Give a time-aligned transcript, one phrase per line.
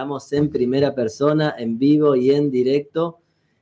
[0.00, 3.18] estamos en primera persona, en vivo y en directo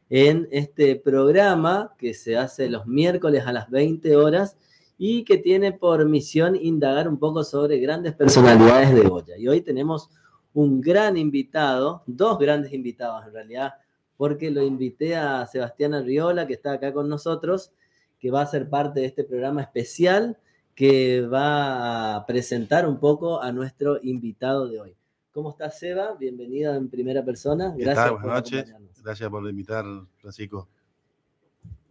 [0.09, 4.57] en este programa que se hace los miércoles a las 20 horas
[4.97, 9.37] y que tiene por misión indagar un poco sobre grandes personalidades de Goya.
[9.37, 10.11] Y hoy tenemos
[10.55, 13.73] un gran invitado, dos grandes invitados en realidad,
[14.17, 17.73] porque lo invité a Sebastián Arriola, que está acá con nosotros,
[18.21, 20.39] que va a ser parte de este programa especial
[20.77, 24.98] que va a presentar un poco a nuestro invitado de hoy.
[25.39, 26.17] ¿Cómo estás, Seba?
[26.19, 27.73] Bienvenido en primera persona.
[27.79, 28.75] Gracias Buenas noches.
[29.05, 29.85] Gracias por invitar,
[30.17, 30.69] Francisco.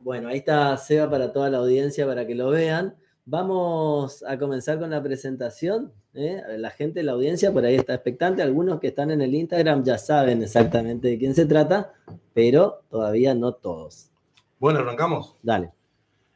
[0.01, 2.97] Bueno, ahí está Seba para toda la audiencia para que lo vean.
[3.23, 5.93] Vamos a comenzar con la presentación.
[6.13, 6.43] ¿eh?
[6.57, 8.41] La gente, la audiencia, por ahí está expectante.
[8.41, 11.93] Algunos que están en el Instagram ya saben exactamente de quién se trata,
[12.33, 14.11] pero todavía no todos.
[14.59, 15.38] Bueno, arrancamos.
[15.41, 15.71] Dale.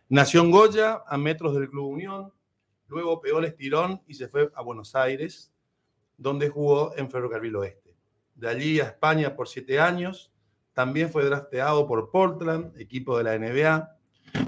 [0.08, 2.32] Nació en Goya, a metros del Club Unión.
[2.88, 5.51] Luego pegó el estirón y se fue a Buenos Aires,
[6.22, 7.96] donde jugó en Ferrocarril Oeste.
[8.36, 10.32] De allí a España por siete años.
[10.74, 13.98] También fue drafteado por Portland, equipo de la NBA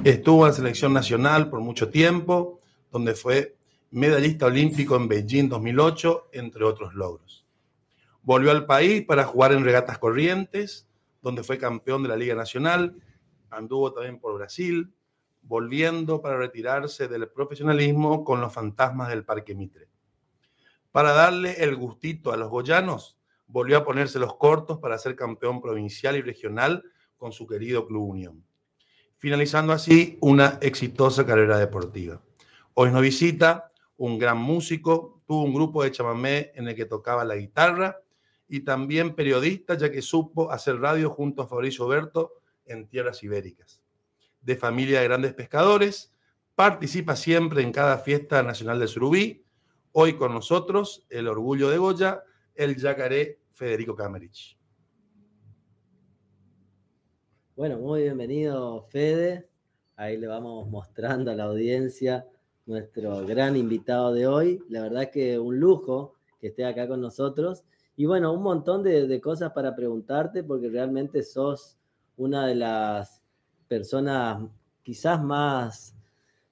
[0.03, 2.59] Estuvo en la selección nacional por mucho tiempo,
[2.91, 3.57] donde fue
[3.91, 7.45] medallista olímpico en Beijing 2008, entre otros logros.
[8.21, 10.87] Volvió al país para jugar en regatas corrientes,
[11.21, 12.95] donde fue campeón de la Liga Nacional.
[13.49, 14.93] Anduvo también por Brasil,
[15.41, 19.89] volviendo para retirarse del profesionalismo con los fantasmas del Parque Mitre.
[20.93, 25.61] Para darle el gustito a los goyanos, volvió a ponerse los cortos para ser campeón
[25.61, 26.81] provincial y regional
[27.17, 28.45] con su querido Club Unión
[29.23, 32.21] finalizando así una exitosa carrera deportiva.
[32.73, 37.23] Hoy nos visita un gran músico, tuvo un grupo de chamamé en el que tocaba
[37.23, 38.01] la guitarra
[38.49, 42.33] y también periodista, ya que supo hacer radio junto a Fabricio Berto
[42.65, 43.81] en tierras ibéricas.
[44.41, 46.11] De familia de grandes pescadores,
[46.53, 49.42] participa siempre en cada fiesta nacional de Surubí.
[49.95, 52.23] Hoy con nosotros, el orgullo de Goya,
[52.55, 54.57] el yacaré Federico Camerich.
[57.55, 59.47] Bueno, muy bienvenido Fede.
[59.95, 62.25] Ahí le vamos mostrando a la audiencia
[62.65, 64.63] nuestro gran invitado de hoy.
[64.67, 67.63] La verdad que un lujo que esté acá con nosotros.
[67.95, 71.77] Y bueno, un montón de, cosas para preguntarte porque realmente sos
[72.17, 73.21] una de las
[73.67, 74.43] personas
[74.81, 75.95] quizás más,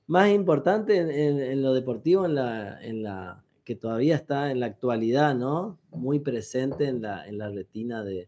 [0.07, 5.35] más importantes en, lo deportivo, en la, en la, que todavía está en la actualidad,
[5.35, 5.79] ¿no?
[5.91, 8.27] Muy presente en la, en la retina de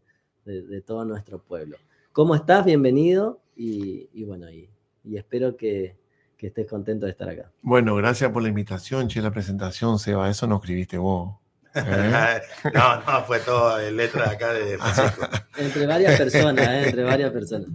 [0.86, 1.76] todo nuestro pueblo.
[2.14, 2.64] ¿Cómo estás?
[2.64, 4.70] Bienvenido y, bueno, y,
[5.16, 5.96] espero que,
[6.38, 7.50] estés contento de estar acá.
[7.60, 11.36] Bueno, gracias por la invitación, che, la presentación, Seba, eso no escribiste vos.
[11.74, 11.82] ¿eh?
[12.74, 15.26] no, no, fue todo en letra acá de Francisco.
[15.56, 16.88] entre varias personas, ¿eh?
[16.88, 17.70] entre varias personas.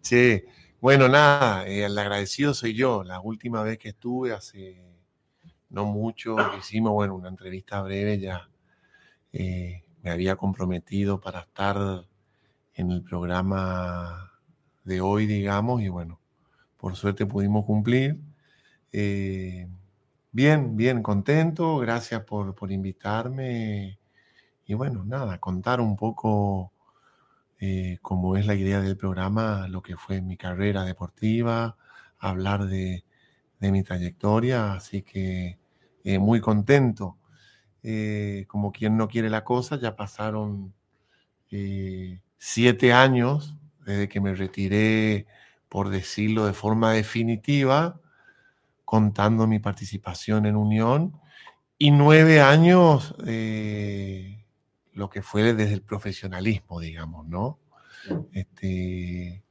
[0.00, 0.42] Sí,
[0.80, 3.04] bueno, nada, eh, el agradecido soy yo.
[3.04, 4.82] La última vez que estuve, hace
[5.70, 8.48] no mucho, hicimos, bueno, una entrevista breve, ya
[9.32, 12.06] eh, me había comprometido para estar
[12.74, 14.32] en el programa
[14.84, 16.20] de hoy, digamos, y bueno,
[16.76, 18.18] por suerte pudimos cumplir.
[18.92, 19.68] Eh,
[20.32, 23.98] bien, bien, contento, gracias por, invitarme.
[24.66, 26.72] Y bueno, nada, contar un poco
[27.60, 31.76] eh, cómo es la idea del programa, lo que fue mi carrera deportiva,
[32.18, 33.04] hablar de,
[33.60, 35.58] mi trayectoria, así que
[36.04, 37.18] eh, muy contento.
[38.48, 40.74] como quien no quiere la cosa, ya pasaron
[42.38, 45.26] siete años desde que me retiré,
[45.68, 48.00] por decirlo de forma definitiva,
[48.84, 51.20] contando mi participación en Unión,
[51.78, 54.39] y nueve años eh,
[54.92, 57.58] lo que fue desde el profesionalismo, digamos, ¿no?
[58.32, 59.42] Este, eh,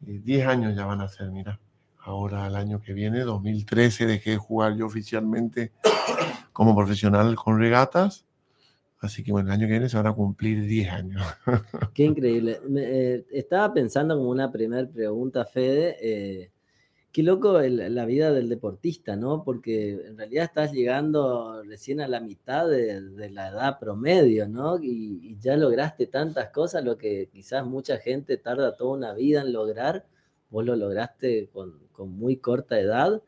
[0.00, 1.60] diez años ya van a ser, mira.
[2.02, 5.72] Ahora, el año que viene, 2013, dejé de jugar yo oficialmente
[6.52, 8.26] como profesional con regatas
[9.00, 11.22] Así que bueno, el año que viene se van a cumplir 10 años.
[11.94, 12.60] Qué increíble.
[12.76, 15.96] Eh, estaba pensando como una primera pregunta, Fede.
[16.02, 16.50] Eh,
[17.12, 19.42] qué loco la vida del deportista, ¿no?
[19.44, 24.78] Porque en realidad estás llegando recién a la mitad de, la edad promedio, ¿no?
[24.82, 29.52] Y, ya lograste tantas cosas, lo que quizás mucha gente tarda toda una vida en
[29.52, 30.06] lograr.
[30.50, 33.22] Vos lo lograste con, muy corta edad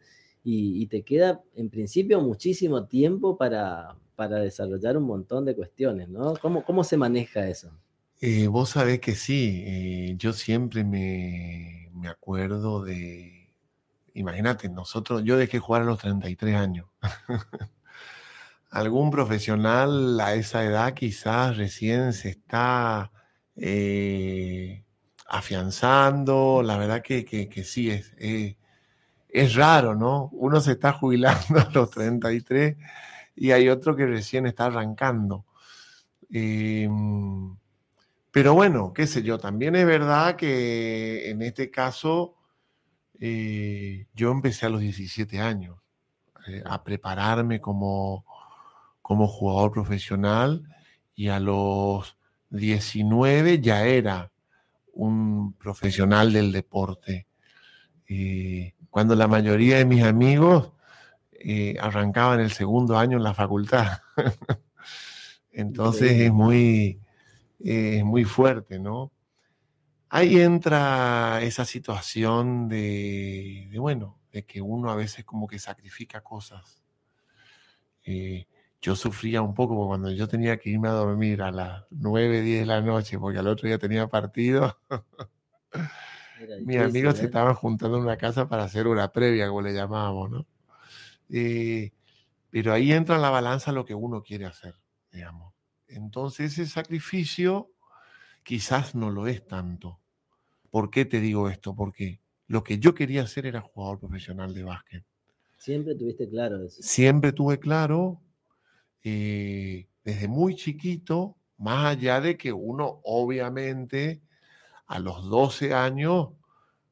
[0.45, 6.35] y te queda en principio muchísimo tiempo para, para desarrollar un montón de cuestiones, ¿no?
[6.41, 7.73] ¿Cómo, cómo se maneja eso?
[8.21, 13.42] Eh, vos sabés que sí, eh, yo siempre me, me, acuerdo de,
[14.15, 16.87] imagínate, nosotros, yo dejé jugar a los 33 años.
[18.71, 23.13] Algún profesional a esa edad quizás recién se está
[23.57, 24.85] eh,
[25.29, 28.15] afianzando, la verdad que, que, que sí, es,
[29.33, 30.29] es raro, ¿no?
[30.33, 32.77] Uno se está jubilando a los 33
[33.35, 35.47] y hay otro que recién está arrancando.
[36.31, 37.57] Em,
[38.31, 42.37] pero bueno, qué sé yo, también es verdad que en este caso
[43.21, 45.79] eh, yo empecé a los 17 años
[46.49, 48.25] eh, a prepararme como,
[49.01, 50.65] como jugador profesional
[51.15, 52.17] y a los
[52.51, 54.33] 19 ya era
[54.95, 57.27] un profesional del deporte.
[58.09, 60.73] Eh, cuando la mayoría de mis amigos
[61.33, 64.01] eh, arrancaban el segundo año en la facultad.
[65.53, 67.01] Entonces es muy,
[67.61, 69.13] es muy fuerte, ¿no?
[70.15, 76.83] Ahí entra esa situación de, bueno, de que uno a veces como que sacrifica cosas.
[78.05, 78.47] Eh,
[78.83, 82.61] yo sufría un poco cuando yo tenía que irme a dormir a las 9, 10
[82.61, 84.79] de la noche, porque al otro día tenía partido.
[86.67, 87.27] Mis amigos se ¿eh?
[87.27, 90.47] estaban juntando en una casa para hacer una previa, como le llamábamos, ¿no?
[91.31, 91.91] Eh,
[92.51, 94.75] pero ahí entra en la balanza lo que uno quiere hacer,
[95.11, 95.55] digamos.
[95.89, 97.71] Entonces ese sacrificio
[98.43, 100.02] quizás no lo es tanto.
[100.73, 101.77] ¿Por qué te digo esto?
[101.77, 105.05] Porque lo que yo quería hacer era jugador profesional de básquet.
[105.59, 106.83] Siempre tuviste claro eso.
[106.83, 108.23] Siempre tuve claro,
[109.05, 114.23] eh, desde muy chiquito, más allá de que uno obviamente
[114.87, 116.31] a los 12 años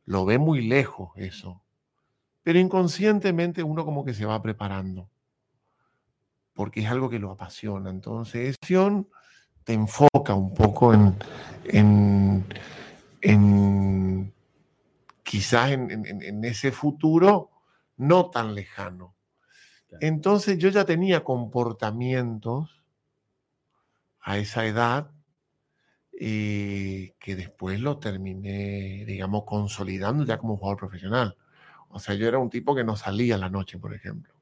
[0.04, 1.62] lo ve muy lejos eso.
[2.42, 5.08] Pero inconscientemente uno como que se va preparando,
[6.52, 7.88] porque es algo que lo apasiona.
[7.88, 8.56] Entonces,
[9.64, 11.16] te enfoca un poco en,
[11.64, 12.44] en,
[13.20, 14.32] en
[15.22, 17.50] quizás en, en, ese futuro
[17.96, 19.14] no tan lejano.
[20.00, 22.82] Entonces yo ya tenía comportamientos
[24.20, 25.10] a esa edad
[26.12, 31.36] eh, que después lo terminé, digamos, consolidando ya como jugador profesional.
[31.88, 34.34] O sea, yo era un tipo que no salía a la noche, por ejemplo,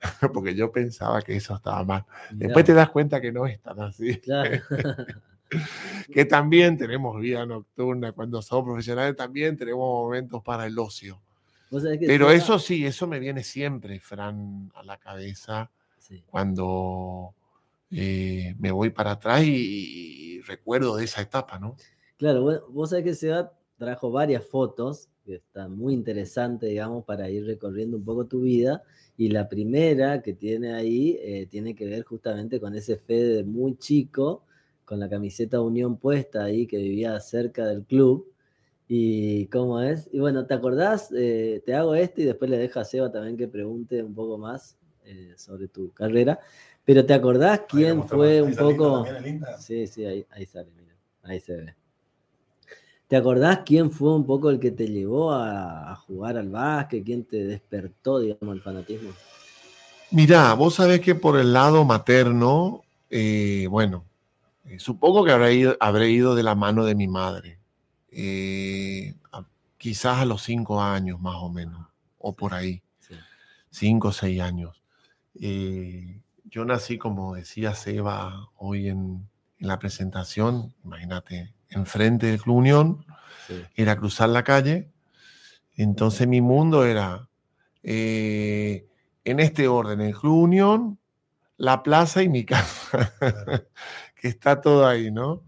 [0.32, 2.04] porque yo pensaba que eso estaba mal.
[2.30, 4.20] Después te das cuenta que no es tan así.
[6.12, 11.20] que también tenemos vida nocturna, cuando somos profesionales también tenemos momentos para el ocio.
[12.00, 15.70] Pero eso sí, eso me viene siempre, Fran, a la cabeza
[16.26, 17.34] cuando
[17.90, 21.76] eh, me voy para atrás y, recuerdo de esa etapa, ¿no?
[22.16, 27.46] Claro, vos sabés que Seba trajo varias fotos que están muy interesantes, digamos, para ir
[27.46, 28.82] recorriendo un poco tu vida.
[29.16, 33.76] Y la primera que tiene ahí eh, tiene que ver justamente con ese Fede muy
[33.76, 34.44] chico,
[34.92, 38.30] con la camiseta Unión puesta ahí, que vivía cerca del club.
[38.86, 40.10] Y cómo es.
[40.12, 41.10] Y bueno, ¿te acordás?
[41.16, 44.36] Eh, te hago esto y después le dejo a Seba también que pregunte un poco
[44.36, 46.38] más eh, sobre tu carrera.
[46.84, 49.06] Pero ¿te acordás quién fue un poco...
[49.58, 50.94] Sí, sí, ahí, ahí sale, mira.
[51.22, 51.74] Ahí se ve.
[53.08, 57.02] ¿Te acordás quién fue un poco el que te llevó a, jugar al básquet?
[57.02, 59.12] ¿Quién te despertó, digamos, el fanatismo?
[60.10, 64.04] Mirá, vos sabés que por el lado materno, eh, bueno,
[64.64, 67.58] eh, supongo que habré ido, habré ido de la mano de mi madre.
[68.10, 69.14] Eh,
[69.78, 71.86] quizás a los cinco años más o menos,
[72.18, 72.82] o por ahí,
[73.70, 74.82] cinco o seis años.
[75.34, 79.26] yo nací, como decía Seba hoy en,
[79.58, 83.04] en la presentación, imagínate, enfrente del Club Unión,
[83.74, 84.90] era cruzar la calle.
[85.76, 87.28] Entonces mi mundo era,
[87.82, 88.86] eh,
[89.24, 90.98] en este orden, el Club Unión,
[91.56, 93.14] la plaza y mi casa,
[94.22, 95.42] que está todo ahí, ¿no?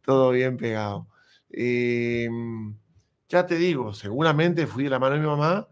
[0.00, 1.06] Todo bien pegado.
[1.50, 2.74] Em,
[3.28, 5.68] ya te digo, seguramente fui de la mano de mi mamá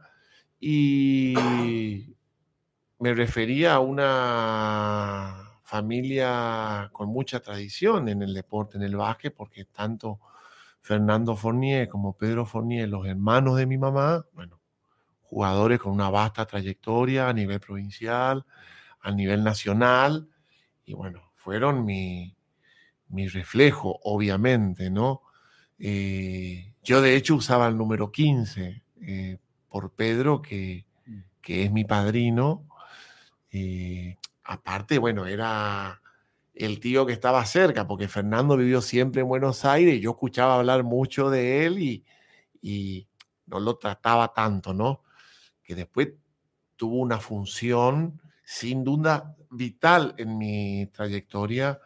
[0.60, 2.14] y
[2.98, 9.64] me refería a una familia con mucha tradición en el deporte, en el básquet, porque
[9.64, 10.20] tanto
[10.82, 14.60] Fernando Fournier como Pedro Fournier, los hermanos de mi mamá, bueno,
[15.22, 18.44] jugadores con una vasta trayectoria a nivel provincial,
[19.00, 20.28] a nivel nacional,
[20.84, 22.34] y bueno, fueron mi,
[23.08, 25.20] mi reflejo, obviamente, ¿no?
[25.78, 31.18] Eh, yo de hecho usaba el número 15 eh, por Pedro, que, mm.
[31.42, 32.66] que, es mi padrino.
[33.50, 36.00] Eh, aparte, bueno, era
[36.54, 40.56] el tío que estaba cerca, porque Fernando vivió siempre en Buenos Aires y yo escuchaba
[40.56, 42.04] hablar mucho de él y,
[42.62, 43.06] y
[43.44, 45.02] no lo trataba tanto, ¿no?
[45.62, 46.08] Que después
[46.76, 51.80] tuvo una función sin duda vital en mi trayectoria,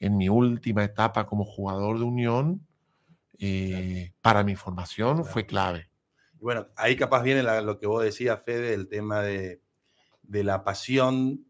[0.00, 2.66] en mi última etapa como jugador de Unión,
[3.38, 5.90] eh, para mi formación fue clave.
[6.40, 9.60] bueno, ahí capaz viene lo que vos decías, Fede, el tema de,
[10.22, 11.44] de la pasión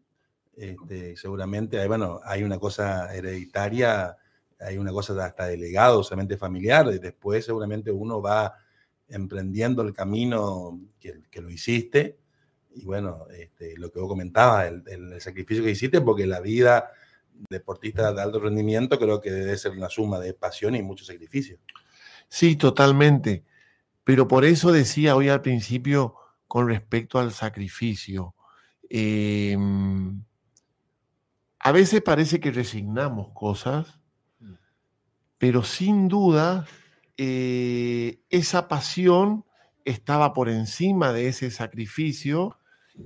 [0.55, 4.15] este, seguramente bueno, hay una cosa hereditaria,
[4.59, 8.53] hay una cosa hasta de legado, solamente familiar, y después seguramente uno va
[9.07, 12.17] emprendiendo el camino que, que lo hiciste,
[12.75, 16.91] y bueno, este, lo que vos comentabas, el, el, sacrificio que hiciste, porque la vida
[17.49, 21.57] deportista de alto rendimiento, creo que debe ser una suma de pasión y mucho sacrificio.
[22.27, 23.43] Sí, totalmente.
[24.03, 26.15] Pero por eso decía hoy al principio
[26.47, 28.35] con respecto al sacrificio.
[28.87, 30.23] em,
[31.59, 33.99] a veces parece que resignamos cosas,
[34.39, 34.53] Mm.
[35.37, 36.67] pero sin duda
[37.17, 39.45] eh, esa pasión
[39.85, 42.59] estaba por encima de ese sacrificio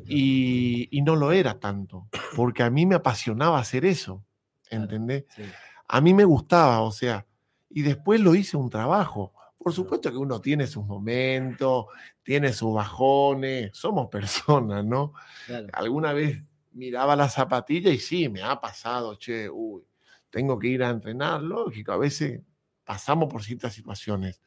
[0.06, 4.24] y, y no lo era tanto, porque a mí me apasionaba hacer eso,
[4.68, 4.84] Claro.
[4.84, 5.26] ¿entendés?
[5.36, 5.44] Sí.
[5.88, 7.26] A mí me gustaba, o sea,
[7.70, 9.34] y después lo hice un trabajo.
[9.58, 11.88] Por supuesto que uno tiene sus momentos,
[12.24, 15.14] tiene sus bajones, somos personas, ¿no?
[15.48, 15.68] Claro.
[15.74, 16.42] Alguna vez
[16.72, 19.84] miraba la zapatilla y sí, me ha pasado, che, uy,
[20.30, 22.42] tengo que ir a entrenar, lógico, a veces
[22.84, 24.42] pasamos por ciertas situaciones.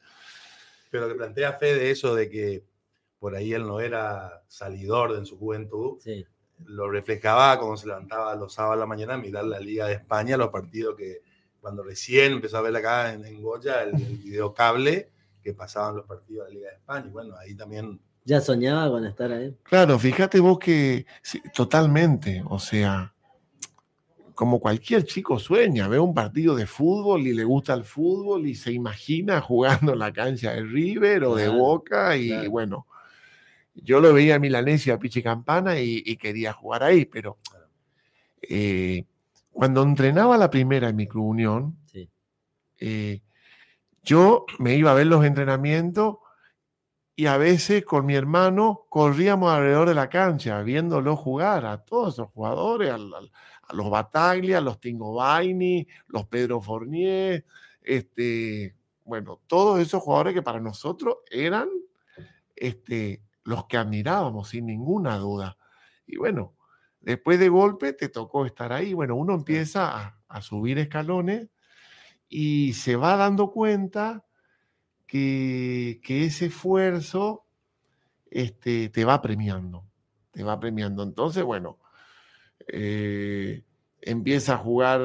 [0.89, 2.63] Pero que plantea fe de eso de que
[3.23, 6.25] por ahí él no era salidor en su juventud, Sí.
[6.65, 9.93] lo reflejaba cuando se levantaba los sábados a la mañana a mirar la Liga de
[9.93, 11.21] España, los partidos que
[11.61, 15.09] cuando recién empezó a ver acá en, en Goya el, el video cable
[15.41, 17.05] que pasaban los partidos de la Liga de España.
[17.07, 19.55] Y bueno, ahí también ¿Ya soñaba con estar ahí?
[19.63, 23.13] Claro, fíjate vos que sí, totalmente, o sea,
[24.35, 28.55] como cualquier chico sueña, ve un partido de fútbol y le gusta el fútbol y
[28.55, 32.51] se imagina jugando en la cancha de River o de Boca y claro.
[32.51, 32.87] bueno,
[33.75, 37.37] yo lo veía en Milanesia, Pichi Campana y, y quería jugar ahí, pero
[38.41, 39.05] eh,
[39.51, 42.09] cuando entrenaba la primera en mi Club Unión, Sí.
[42.79, 43.21] eh,
[44.03, 46.17] yo me iba a ver los entrenamientos
[47.15, 52.15] y a veces con mi hermano corríamos alrededor de la cancha viéndolo jugar a todos
[52.15, 52.97] esos jugadores, a,
[53.73, 57.45] los Bataglia, a los Tingo Baini, los Pedro Fournier,
[57.81, 58.75] este,
[59.05, 61.69] bueno, todos esos jugadores que para nosotros eran
[62.55, 65.57] este, los que admirábamos sin ninguna duda.
[66.07, 66.55] Y bueno,
[67.01, 68.93] después de golpe te tocó estar ahí.
[68.93, 71.49] Bueno, uno empieza a, a subir escalones
[72.29, 74.25] y se va dando cuenta
[75.07, 77.45] que, que ese esfuerzo
[78.31, 79.85] este, te va premiando,
[80.31, 81.03] te va premiando.
[81.03, 81.79] Entonces, bueno,
[82.67, 83.63] eh,
[84.01, 85.01] empieza a jugar,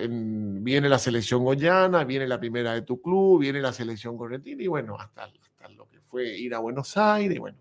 [0.00, 4.62] en- viene la selección goyana, viene la primera de tu club, viene la selección correntina
[4.62, 7.58] y bueno, hasta, hasta lo que fue ir a Buenos Aires, bueno,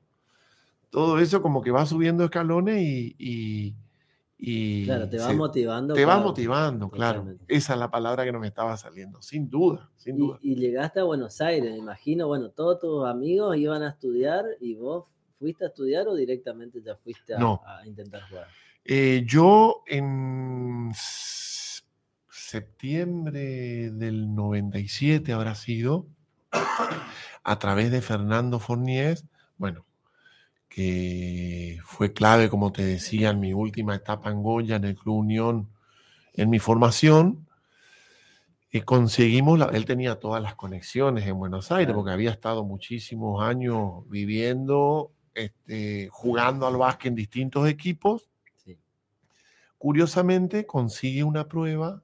[0.92, 3.16] todo eso como que va subiendo escalones y...
[3.18, 3.76] y-
[4.44, 5.94] y Claro, te va se- motivando.
[5.94, 6.28] te va claro.
[6.30, 7.20] motivando, claro.
[7.20, 7.46] Totalmente.
[7.56, 10.40] Esa es la palabra que no me estaba saliendo, sin duda, sin Y, duda.
[10.42, 14.74] y llegaste a Buenos Aires, me imagino, bueno, todos tus amigos iban a estudiar y
[14.74, 15.06] vos
[15.38, 17.62] fuiste a estudiar o directamente ya fuiste a, No.
[17.68, 18.48] a intentar jugar.
[18.84, 20.90] Eh, yo en
[22.52, 26.08] septiembre del 97 habrá sido,
[27.44, 29.26] a través de Fernando Forniés,
[29.58, 29.86] bueno,
[30.74, 35.18] que fue clave, como te decía, en mi última etapa en Goya, en el Club
[35.18, 35.70] Unión,
[36.34, 37.46] en mi formación,
[38.72, 43.44] eh, conseguimos, la- él tenía todas las conexiones en Buenos Aires, porque había estado muchísimos
[43.44, 48.78] años viviendo, este, jugando al básquet en distintos equipos, Sí.
[49.78, 52.02] curiosamente consigue una prueba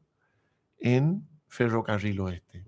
[0.77, 2.65] en Ferrocarril Oeste.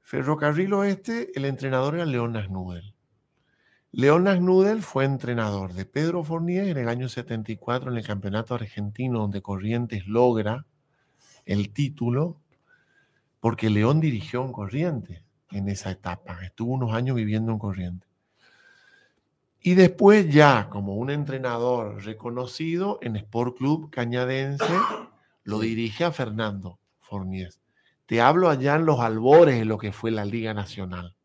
[0.00, 2.94] Ferrocarril Oeste, el entrenador era León Nasnudel.
[3.92, 9.18] León Nasnudel fue entrenador de Pedro Fournier en el año 74 en el campeonato argentino
[9.18, 10.64] donde Corrientes logra
[11.44, 12.40] el título
[13.40, 16.44] porque León dirigió en Corrientes en esa etapa.
[16.44, 18.08] Estuvo unos años viviendo en Corrientes.
[19.60, 24.72] Y después ya como un entrenador reconocido en Sport Club Cañadense,
[25.42, 27.52] lo dirige a Fernando Fournier.
[28.06, 31.16] Te hablo allá en los albores de lo que fue la Liga Nacional.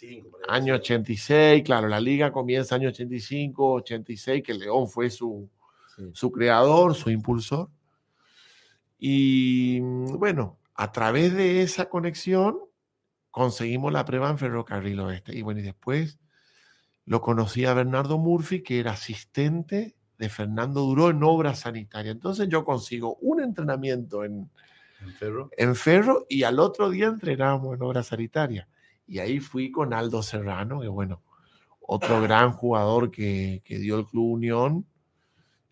[0.00, 0.60] 85, por ahí.
[0.60, 5.48] Año 86, claro, la liga comienza año 85, 86, que León fue su,
[5.96, 6.10] Sí.
[6.14, 7.68] su creador, su impulsor.
[8.98, 12.58] Y bueno, a través de esa conexión
[13.30, 15.36] conseguimos la prueba en Ferrocarril Oeste.
[15.36, 16.18] Y bueno, y después
[17.06, 22.12] lo conocí a Bernardo Murphy, que era asistente de Fernando Duró en obra sanitaria.
[22.12, 24.50] Entonces yo consigo un entrenamiento en,
[25.00, 25.50] En Ferro.
[25.56, 28.68] en Ferro y al otro día entrenábamos en obra sanitaria.
[29.10, 31.20] Y ahí fui con Aldo Serrano, que bueno,
[31.80, 34.86] otro gran jugador que, que dio el Club Unión.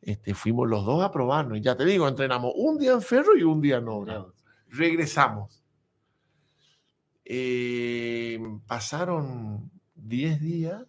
[0.03, 1.59] Este, fuimos los dos a probarnos.
[1.59, 3.81] Y ya te digo, entrenamos un día en Ferro y un día.
[3.81, 4.35] Mirá vos.
[4.69, 5.63] Regresamos.
[7.25, 10.83] Eh, pasaron 10 días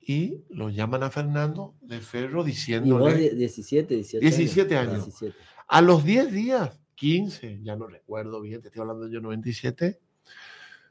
[0.00, 3.14] y lo llaman a Fernando de Ferro Y diciéndole...
[3.16, 5.04] die- 17, 18 17 años.
[5.04, 5.34] 17.
[5.68, 10.00] A los 10 días, 15, ya no recuerdo bien, te estoy hablando yo 97,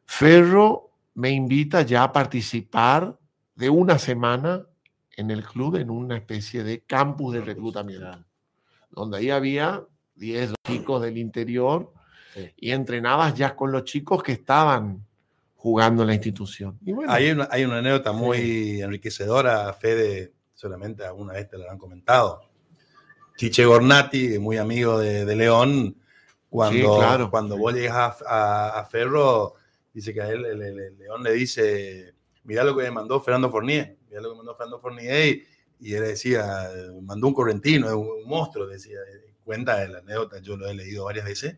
[0.05, 3.17] Ferro me invita ya a participar
[3.55, 4.65] de una semana
[5.15, 8.23] en el club en una especie de campus de reclutamiento,
[8.89, 9.83] donde ahí había
[10.15, 11.91] 10 chicos del interior
[12.33, 12.51] Sí.
[12.57, 15.05] y entrenabas ya con los chicos que estaban
[15.55, 16.79] jugando en la institución.
[16.83, 21.69] Y bueno, Hay una, hay una anécdota muy enriquecedora, Fede, solamente alguna vez te lo
[21.69, 22.41] han comentado.
[23.37, 25.95] Chiche Gornati, muy amigo de, de León,
[26.49, 27.29] cuando, Sí, claro.
[27.29, 29.53] cuando vos llegas a, a- a Ferro,
[29.93, 33.21] dice que a él el, el- el León le dice, mirá lo que me mandó
[33.21, 35.47] Fernando Fournier, mirá lo que mandó Fernando Fournier, y,
[35.79, 36.69] y él decía,
[37.01, 38.97] mandó un correntino, es un, un monstruo, decía,
[39.43, 41.57] cuenta de la anécdota, yo lo he leído varias veces,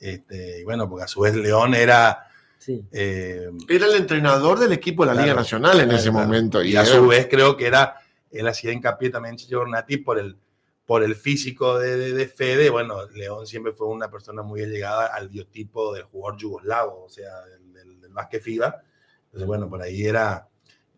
[0.00, 2.24] este, y bueno, porque a su vez León era...
[2.58, 6.10] Sí, eh, era el entrenador del equipo de la Claro, Liga Nacional en Claro, ese
[6.10, 6.26] claro.
[6.26, 6.62] momento.
[6.62, 7.96] Y, Y, a era- su vez creo que era,
[8.32, 10.36] él hacía hincapié también en Chicho Ornati por el,
[10.84, 12.68] por el físico de, de, de Fede.
[12.70, 17.30] Bueno, León siempre fue una persona muy allegada al biotipo del jugador yugoslavo, o sea,
[18.18, 18.82] del básquet FIBA.
[19.26, 20.48] Entonces, bueno, por ahí era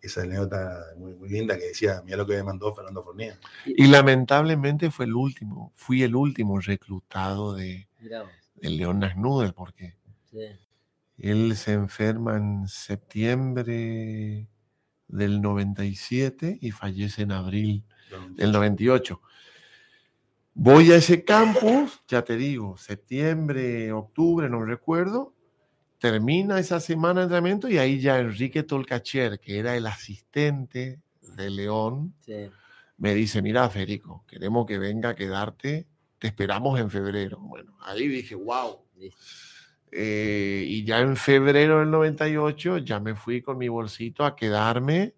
[0.00, 3.38] esa anécdota muy, muy linda que decía, mira lo que me mandó Fernando Fournier.
[3.66, 7.86] y lamentablemente fue el último, fui el último reclutado de,
[8.54, 9.94] del León Nasnudel, porque
[10.30, 10.38] Sí,
[11.18, 14.48] él se enferma en septiembre
[15.08, 17.84] del 97 y fallece en abril
[18.36, 19.20] del 98.
[20.54, 25.34] Voy a ese campus, ya te digo, septiembre, octubre, no recuerdo.
[26.00, 30.98] Termina esa semana de entrenamiento y ahí ya Enrique Tolcacher, que era el asistente
[31.36, 32.48] de León, sí.
[32.96, 35.86] me dice, mira, Federico, queremos que venga a quedarte,
[36.18, 37.38] te esperamos en febrero.
[37.40, 38.78] Bueno, ahí dije, wow.
[39.92, 45.14] Eh, y ya en febrero del 98 ya me fui con mi bolsito a quedarme.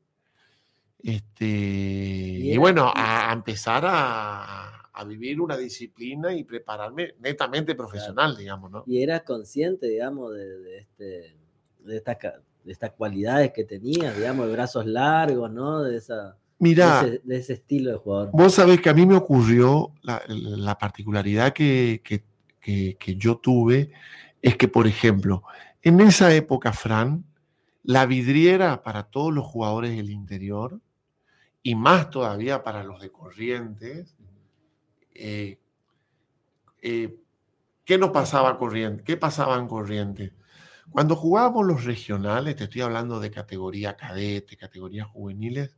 [0.98, 8.36] Este, y bueno, a, a empezar a, a vivir una disciplina y prepararme netamente profesional,
[8.36, 8.84] digamos, ¿no?
[8.86, 11.36] Y eras consciente, digamos, de, de este,
[11.80, 12.18] de, estas,
[12.64, 15.82] de estas cualidades que tenías, digamos, de brazos largos, ¿no?
[15.82, 18.30] De, esa, Mira, de, ese, de ese estilo de jugador.
[18.32, 22.24] vos sabés que a mí me ocurrió la, la particularidad que, que-
[22.60, 23.90] que- que yo tuve,
[24.40, 25.42] es que, por ejemplo,
[25.82, 27.24] en esa época, Fran,
[27.82, 30.78] la vidriera para todos los jugadores del interior,
[31.64, 34.14] y más todavía para los de Corrientes,
[35.14, 35.58] eh,
[36.80, 37.16] eh,
[37.84, 39.04] ¿qué nos pasaba a Corrientes?
[39.04, 40.32] ¿Qué pasaba en Corrientes?
[40.90, 45.74] Cuando jugábamos los regionales, te estoy hablando de categoría cadete, categorías juveniles,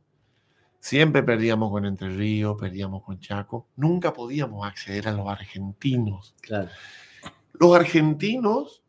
[0.79, 6.35] siempre perdíamos con Entre Ríos, perdíamos con Chaco, nunca podíamos acceder a los argentinos.
[6.41, 6.69] Claro,
[7.53, 8.83] Los argentinos,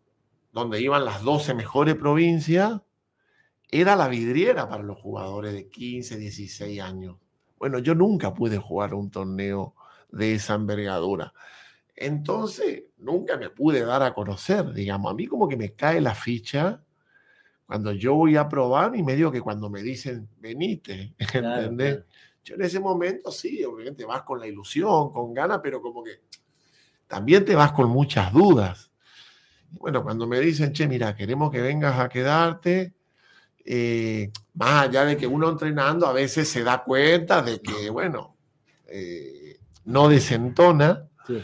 [0.52, 2.80] donde iban las 12 mejores provincias,
[3.70, 7.16] era la vidriera para los jugadores de 15, 16 años.
[7.58, 9.74] Bueno, yo nunca pude jugar un torneo
[10.16, 11.32] de esa envergadura.
[11.94, 15.10] Entonces, nunca me pude dar a conocer, digamos.
[15.10, 16.82] A mí como que me cae la ficha
[17.66, 21.94] cuando yo voy a probar y medio que cuando me dicen, venite, claro, ¿entendés?
[21.94, 22.06] claro.
[22.44, 26.20] Yo en ese momento sí, obviamente vas con la ilusión, con ganas, pero como que
[27.08, 28.92] también te vas con muchas dudas.
[29.70, 32.94] Bueno, cuando me dicen, che, mira, queremos que vengas a quedarte,
[33.64, 38.36] eh, más allá de que uno entrenando a veces se da cuenta de que, bueno,
[38.86, 39.45] eh,
[39.86, 41.08] no desentona.
[41.26, 41.42] Sí.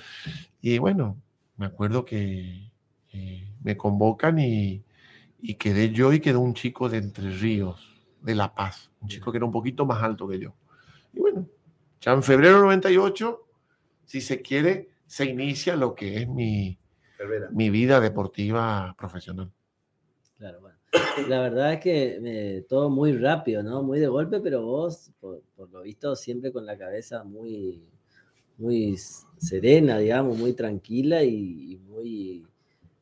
[0.60, 1.20] Y bueno,
[1.56, 2.70] me acuerdo que
[3.12, 4.84] eh, me convocan y,
[5.40, 9.32] y quedé yo y quedó un chico de Entre Ríos, de La Paz, un chico
[9.32, 10.54] que era un poquito más alto que yo.
[11.12, 11.46] Y bueno,
[12.00, 13.46] ya en febrero del 98,
[14.04, 16.78] si se quiere, se inicia lo que es mi,
[17.16, 17.48] Cervera.
[17.50, 19.50] mi vida deportiva profesional.
[20.36, 20.76] Claro, bueno.
[21.28, 23.82] La verdad es que eh, todo muy rápido, ¿no?
[23.82, 27.91] Muy de golpe, pero vos, por, por lo visto, siempre con la cabeza muy,
[28.62, 28.96] muy
[29.38, 32.46] serena, digamos, muy tranquila y, y muy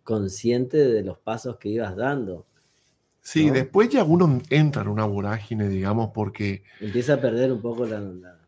[0.02, 2.46] consciente de los pasos que ibas dando.
[3.20, 3.52] Sí, ¿No?
[3.52, 8.00] después ya uno entra en una vorágine, digamos, porque, Empieza a perder un poco la...
[8.00, 8.38] la-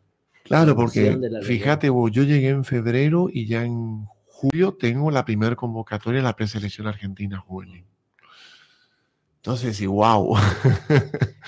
[0.42, 5.10] claro, La porque la fíjate vos, yo llegué en febrero y ya en julio tengo
[5.10, 7.84] la primera convocatoria de la preselección argentina juvenil.
[9.36, 10.34] Entonces, sí, wow,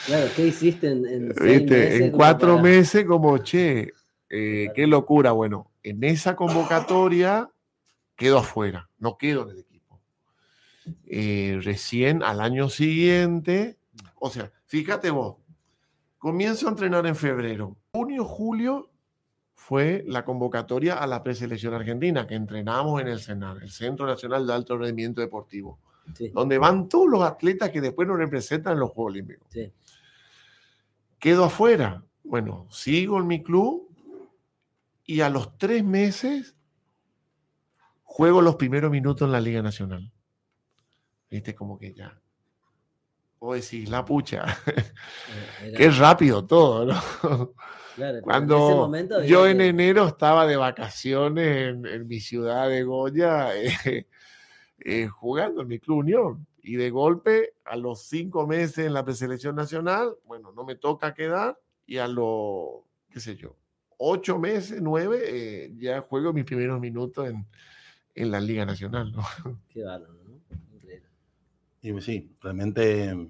[0.06, 1.78] Claro, ¿qué hiciste en, en seis ¿viste?
[1.80, 3.92] meses En como cuatro para- meses como, che,
[4.36, 5.30] eh, qué locura.
[5.30, 7.48] Bueno, en esa convocatoria
[8.16, 10.00] quedo afuera, no quedo en el equipo.
[11.06, 13.78] Eh, recién al año siguiente,
[14.16, 15.36] o sea, fíjate vos,
[16.18, 17.76] comienzo a entrenar en febrero.
[17.92, 18.90] Junio, julio
[19.54, 24.48] fue la convocatoria a la preselección argentina, que entrenamos en el CENAR, el Centro Nacional
[24.48, 25.78] de Alto Rendimiento Deportivo,
[26.12, 29.46] Sí, donde van todos los atletas que después nos representan en los Juegos Olímpicos.
[29.50, 29.72] sí.
[31.20, 32.04] Quedo afuera.
[32.22, 33.93] Bueno, sigo en mi club
[35.04, 36.56] y a los tres meses
[38.02, 40.10] juego los primeros minutos en la Liga Nacional.
[41.30, 42.20] Viste, como que ya.
[43.40, 44.44] vos decís, la pucha,
[45.62, 46.94] era- qué rápido todo, ¿no?
[46.94, 47.54] claro,
[47.96, 52.68] pero en ese Cuando momento yo en enero estaba de vacaciones en, en mi ciudad
[52.68, 54.06] de Goya, eh,
[54.78, 56.46] eh, jugando en mi club Unión.
[56.66, 61.12] Y de golpe, a los cinco meses en la preselección nacional, bueno, no me toca
[61.12, 61.60] quedar.
[61.84, 63.54] Y a los, qué sé yo,
[63.98, 67.46] ocho meses, nueve, eh, ya juego mis primeros minutos en,
[68.14, 69.12] en la Liga Nacional.
[69.12, 69.22] ¿no?
[69.68, 70.40] Qué bárbaro, ¿no?
[70.74, 71.08] Increíble.
[71.82, 73.28] Y pues sí, realmente.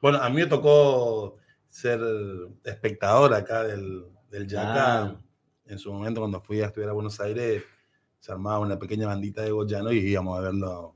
[0.00, 1.36] Bueno, a mí me tocó
[1.68, 2.00] ser
[2.64, 5.02] espectador acá del, del Yaca.
[5.02, 5.20] Ah.
[5.66, 7.62] En su momento, cuando fui a estudiar a Buenos Aires,
[8.20, 10.94] se armaba una pequeña bandita de goyanos y íbamos a verlo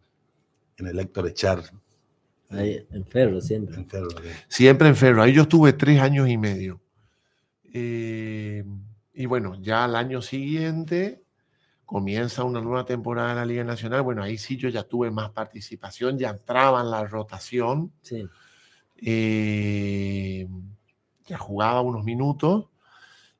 [0.79, 1.63] en el Héctor Echar.
[2.51, 3.77] Ahí, en Ferro siempre.
[3.77, 4.29] En Ferro, sí.
[4.49, 5.23] Siempre en Ferro.
[5.23, 6.81] Ahí yo estuve tres años y medio.
[7.73, 8.22] Eh,
[9.23, 11.23] y bueno, ya al año siguiente
[11.87, 14.03] comienza una nueva temporada de la Liga Nacional.
[14.03, 18.27] Bueno, ahí sí yo ya tuve más participación, ya entraba en la rotación, Sí.
[18.97, 20.49] eh,
[21.25, 22.67] ya jugaba unos minutos.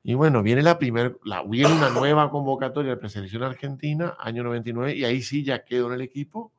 [0.03, 1.11] Y bueno, viene la primera,
[1.47, 5.95] viene una nueva convocatoria de preselección argentina, año 99, y ahí sí ya quedo en
[5.95, 6.53] el equipo.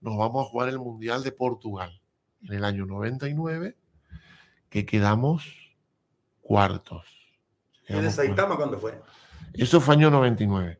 [0.00, 2.00] Nos vamos a jugar el Mundial de Portugal
[2.44, 3.76] en el año 99,
[4.70, 5.42] que quedamos
[6.42, 7.17] cuartos.
[7.88, 8.14] ¿En el Quedamos cuartos.
[8.14, 9.00] Saitama cuándo fue?
[9.54, 10.78] Eso fue año 99.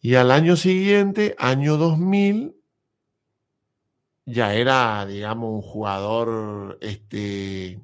[0.00, 2.56] Y al año siguiente, año 2000,
[4.24, 7.80] ya era, digamos, un jugador este,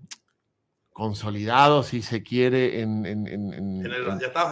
[0.92, 3.92] consolidado, si se quiere, en, en- en- en- En el-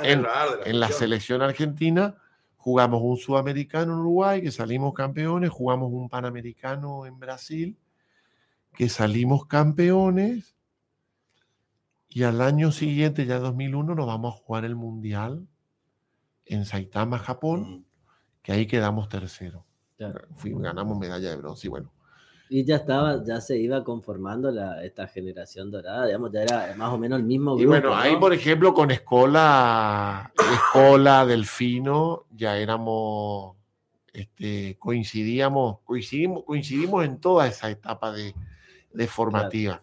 [0.03, 0.23] en-
[0.65, 2.17] de la, selección argentina.
[2.57, 7.77] Jugamos un sudamericano en Uruguay, que salimos campeones, jugamos un panamericano en Brasil,
[8.75, 10.54] que salimos campeones,
[12.15, 15.47] y al año siguiente, ya 2001, nos vamos a jugar el Mundial
[16.47, 17.85] en Saitama, Japón,
[18.41, 19.65] que ahí quedamos tercero.
[19.99, 20.21] Claro.
[20.37, 21.91] Fui- ganamos medalla de bronce y bueno.
[22.49, 26.93] Y ya estaba, ya se iba conformando la, esta generación dorada, digamos, ya era más
[26.93, 27.63] o menos el mismo grupo.
[27.63, 33.57] Y bueno, ahí por ejemplo con Escola, Escola, Delfino, ya éramos,
[34.13, 38.35] este, coincidíamos, coincidimos, coincidimos en toda esa etapa de,
[38.93, 39.81] de formativa.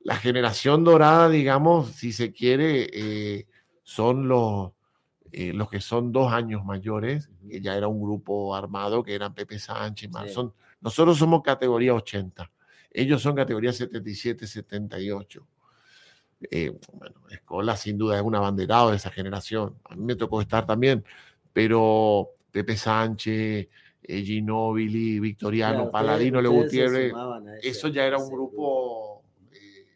[0.00, 3.46] La generación dorada, digamos, si se quiere, eh,
[3.82, 4.72] son los,
[5.32, 9.34] eh, los que son dos años mayores, que ya era un grupo armado, que eran
[9.34, 10.28] Pepe Sánchez, más.
[10.28, 10.34] Sí.
[10.34, 12.50] Son, nosotros somos categoría 80,
[12.90, 15.46] ellos son categoría 77, 78.
[16.50, 19.76] Eh, bueno, Escola sin duda es un abanderado de esa generación.
[19.84, 21.04] A mí me tocó estar también,
[21.52, 23.68] pero Pepe Sánchez,
[24.02, 27.12] eh, Ginóbili, Victoriano, Claro, Paladino, Le Gutiérrez,
[27.62, 29.86] eso ya era un grupo eh,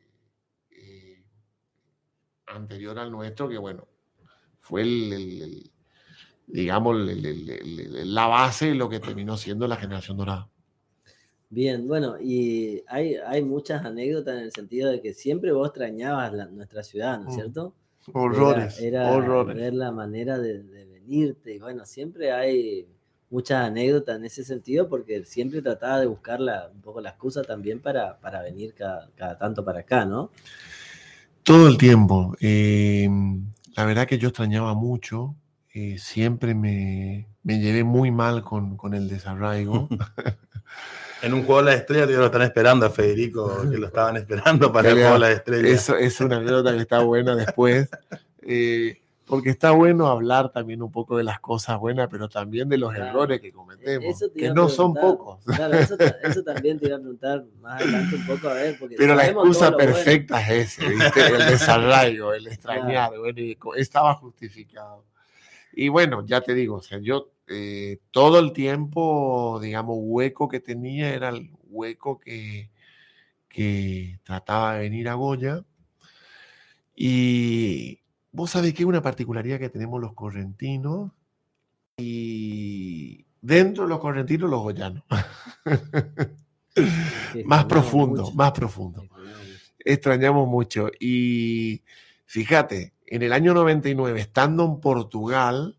[0.71, 1.23] eh,
[2.55, 3.87] anterior al nuestro que, bueno,
[4.61, 5.71] fue el, el- el-
[6.47, 10.49] digamos, el- el- el- el- la base de lo que terminó siendo la generación dorada.
[11.51, 16.33] Bien, bueno, y hay, hay muchas anécdotas en el sentido de que siempre vos extrañabas
[16.33, 17.41] la- nuestra ciudad, ¿no es Mm.
[17.41, 17.75] cierto?
[18.15, 19.57] Horrores, Era, era horrores.
[19.57, 22.89] ver la manera de, de venirte, y bueno, siempre hay
[23.31, 27.43] muchas anécdotas en ese sentido porque siempre trataba de buscar la- un poco la excusa
[27.43, 30.31] también para, para venir cada, cada tanto para acá, ¿no?
[31.43, 32.37] Todo el tiempo.
[32.41, 33.09] eh,
[33.75, 35.35] la verdad que yo extrañaba mucho.
[35.75, 39.89] eh, siempre me, me llevé muy mal con, con el desarraigo.
[41.23, 44.17] En un juego de las estrellas ya lo están esperando a Federico, que lo estaban
[44.17, 45.71] esperando para el juego de las estrellas.
[45.71, 47.89] Eso es una anécdota que está buena después.
[48.43, 52.77] eh, porque está bueno hablar también un poco de las cosas buenas, pero también de
[52.77, 53.07] los Claro.
[53.11, 55.39] errores que cometemos, que no son pocos.
[55.57, 58.79] Claro, eso, eso también te iba a preguntar más adelante un poco a ver.
[58.79, 59.93] Porque Pero la excusa lo bueno.
[59.93, 61.27] perfecta es ese, ¿viste?
[61.27, 65.05] el desarraigo, el extrañar, bueno, y estaba justificado.
[65.73, 70.61] Y bueno, ya te digo, o sea, yo eh, todo el tiempo, digamos, hueco que
[70.61, 72.71] tenía era el hueco que,
[73.49, 75.65] que trataba de venir a Goya.
[76.95, 78.02] Y
[78.33, 81.13] vos sabés que es una particularidad que tenemos los correntinos
[81.97, 85.05] y dentro de los correntinos los goyanos.
[87.45, 88.35] Más profundo, mucho.
[88.35, 89.07] más profundo.
[89.79, 90.89] Extrañamos mucho.
[90.99, 91.83] Y
[92.25, 95.77] fíjate, en el año 99, estando en Portugal,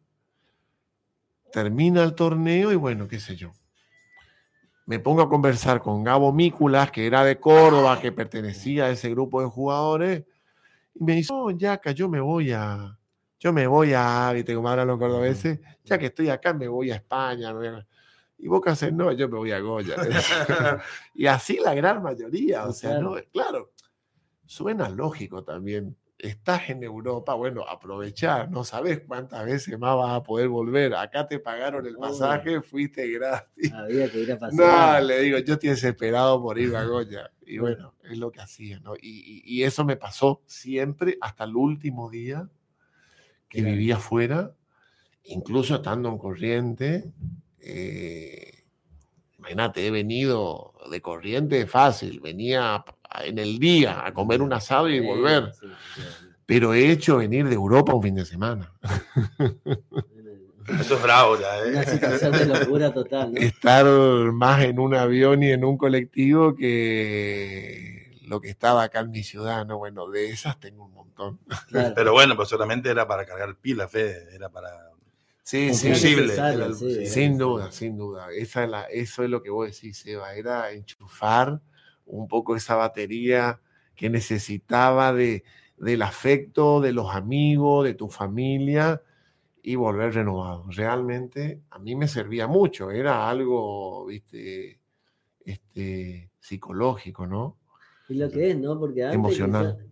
[1.51, 3.53] termina el torneo y bueno, qué sé yo.
[4.85, 9.09] Me pongo a conversar con Gabo Mículas, que era de Córdoba, que pertenecía a ese
[9.09, 10.25] grupo de jugadores,
[10.95, 12.97] y me dice, oh, Yaca, yo me voy a,
[13.39, 16.91] yo me voy a, viste como hablan los cordobeses, ya que estoy acá me voy
[16.91, 17.53] a España.
[17.53, 17.87] me voy a-".
[18.37, 19.95] Y vos qué haces, no, yo me voy a Goya.
[21.13, 23.15] y así la gran mayoría, o sea, ¿no?
[23.31, 23.71] claro,
[24.45, 25.95] suena lógico también.
[26.23, 30.95] Estás en Europa, bueno, aprovechar, no sabes cuántas veces más vas a poder volver.
[30.95, 33.73] Acá te pagaron el pasaje, fuiste gratis.
[33.73, 34.37] Había que ir a.
[34.51, 37.29] No, le digo, yo estoy desesperado por ir a Goya.
[37.45, 38.95] Y bueno, es lo que hacía, ¿no?
[38.95, 42.49] Y, y, eso me pasó siempre hasta el último día
[43.49, 44.55] que vivía afuera,
[45.25, 47.11] incluso estando en corriente.
[47.59, 48.52] Eh,
[49.43, 52.83] imagínate, he venido de corriente fácil, venía
[53.25, 55.51] en el día a comer un asado y volver.
[56.45, 58.71] Pero he hecho venir de Europa un fin de semana.
[60.79, 61.71] Eso es bravo ya, ¿eh?
[61.71, 63.33] Una situación de locura total.
[63.33, 63.41] ¿no?
[63.41, 63.85] Estar
[64.31, 69.23] más en un avión y en un colectivo que lo que estaba acá en mi
[69.23, 69.77] ciudad, ¿no?
[69.77, 71.39] Bueno, de esas tengo un montón.
[71.69, 74.92] Pero bueno, pues solamente era para cargar pila, Fede, era para
[75.43, 75.93] Sí, sí,
[77.05, 78.27] sin duda, sin duda.
[78.31, 81.61] Esa es la, eso es lo que vos decís, Eva, era enchufar
[82.05, 83.59] un poco esa batería
[83.93, 85.43] que necesitaba de,
[85.77, 89.01] del afecto de los amigos, de tu familia
[89.61, 90.65] y volver renovado.
[90.69, 94.79] Realmente a mí me servía mucho, era algo, viste,
[95.43, 97.57] este, psicológico, ¿no?
[98.07, 98.79] Y lo que es, ¿no?
[98.79, 99.41] Porque antes,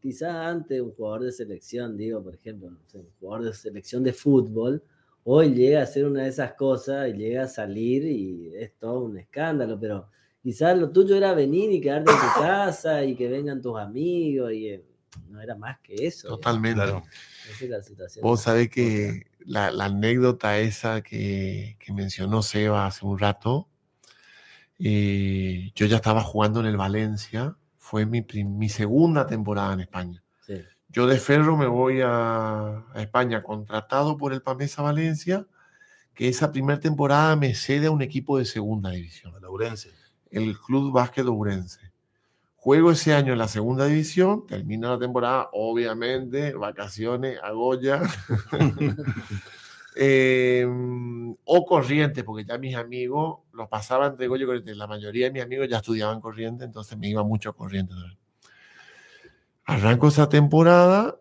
[0.01, 4.83] quizás antes un jugador de selección, digo, por ejemplo, un jugador de selección de fútbol,
[5.23, 9.05] hoy llega a hacer una de esas cosas y llega a salir y es todo
[9.05, 10.07] un escándalo, pero
[10.41, 14.51] quizás lo tuyo era venir y quedarte en tu casa y que vengan tus amigos
[14.53, 14.86] y eh,
[15.29, 16.27] no era más que eso.
[16.27, 16.84] Totalmente.
[16.84, 18.23] Esa es la situación.
[18.23, 23.67] Vos sabés que la, anécdota esa que, mencionó Seba hace un rato,
[24.79, 30.20] eh, yo ya estaba jugando en el Valencia, fue mi, mi segunda temporada en España.
[30.91, 35.47] Yo de Ferro me voy a, España contratado por el Pamesa Valencia,
[36.13, 39.34] que esa primera temporada me cede a un equipo de segunda división.
[39.41, 39.91] La Urense.
[40.30, 41.80] El Club Básquet Urense.
[42.58, 48.01] Juego ese año en la segunda división, termina la temporada, obviamente, vacaciones a Goya.
[49.93, 54.73] Em, o corriente, porque ya mis amigos los pasaban entre Goya y.
[54.73, 57.93] La mayoría de mis amigos ya estudiaban corriente, entonces me iba mucho a corriente.
[59.71, 61.17] Arranco esa temporada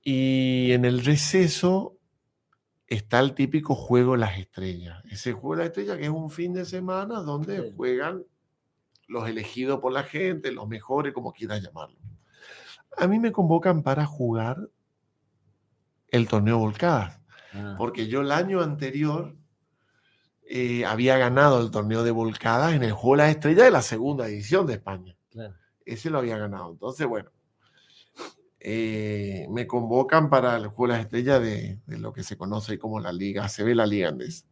[0.00, 1.98] y en el receso
[2.86, 5.02] está el típico juego Las Estrellas.
[5.10, 8.22] Ese juego Las Estrellas que es un fin de semana donde juegan
[9.08, 11.98] los elegidos por la gente, los mejores, como quieras llamarlo.
[12.96, 14.58] A mí me convocan para jugar
[16.06, 17.20] el torneo Volcadas,
[17.54, 17.74] ah.
[17.76, 19.34] porque yo el año anterior
[20.48, 24.28] eh, había ganado el torneo de Volcadas en el juego Las Estrellas de la segunda
[24.28, 25.16] edición de España.
[25.28, 26.72] Claro ese lo había ganado.
[26.72, 27.30] Entonces, bueno,
[28.60, 32.98] eh, me convocan para el juego de las estrellas de, lo que se conoce como
[32.98, 34.44] la liga, se ve la liga andesa.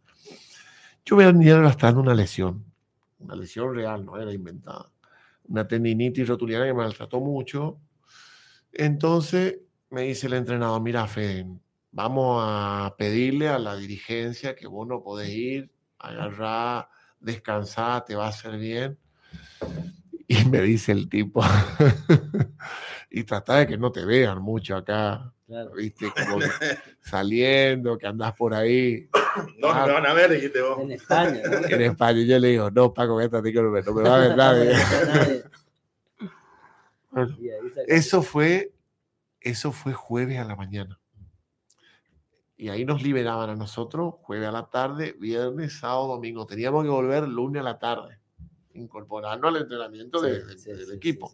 [1.04, 2.64] Yo voy a en una lesión,
[3.18, 4.90] una lesión real, no era inventada.
[5.46, 7.78] Una tendinitis rotuliana que me maltrató mucho.
[8.72, 9.58] Entonces
[9.90, 11.46] me dice el entrenador, mira, Fede,
[11.92, 16.88] vamos a pedirle a la dirigencia que vos no podés ir, agarrar,
[17.20, 18.98] descansar, te va a hacer bien.
[20.34, 21.42] Y me dice el tipo,
[23.10, 25.32] y trata de que no te vean mucho acá,
[25.76, 26.44] viste, como
[27.00, 29.08] saliendo, que andas por ahí.
[29.58, 30.78] No, me van a ver, dijiste vos.
[30.78, 31.42] En España.
[31.68, 34.36] En España, yo le digo, no, Paco, que no me, no me va a ver
[34.36, 34.72] nadie.
[37.88, 38.72] eso fue,
[39.40, 41.00] eso fue jueves a la mañana.
[42.56, 46.46] Y ahí nos liberaban a nosotros, jueves a la tarde, viernes, sábado, domingo.
[46.46, 48.20] Teníamos que volver lunes a la tarde
[48.74, 51.32] incorporarnos al entrenamiento del equipo.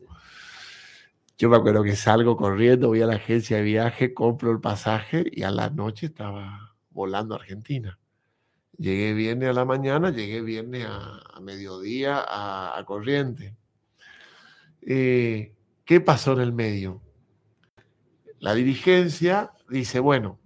[1.39, 5.25] Yo me acuerdo que salgo corriendo, voy a la agencia de viaje, compro el pasaje
[5.31, 7.99] y a la noche estaba volando a Argentina.
[8.77, 13.57] Llegué viernes a la mañana, llegué viernes a, mediodía a, Corriente.
[14.83, 17.01] Eh, ¿Qué pasó en el medio?
[18.39, 20.40] La dirigencia dice, bueno,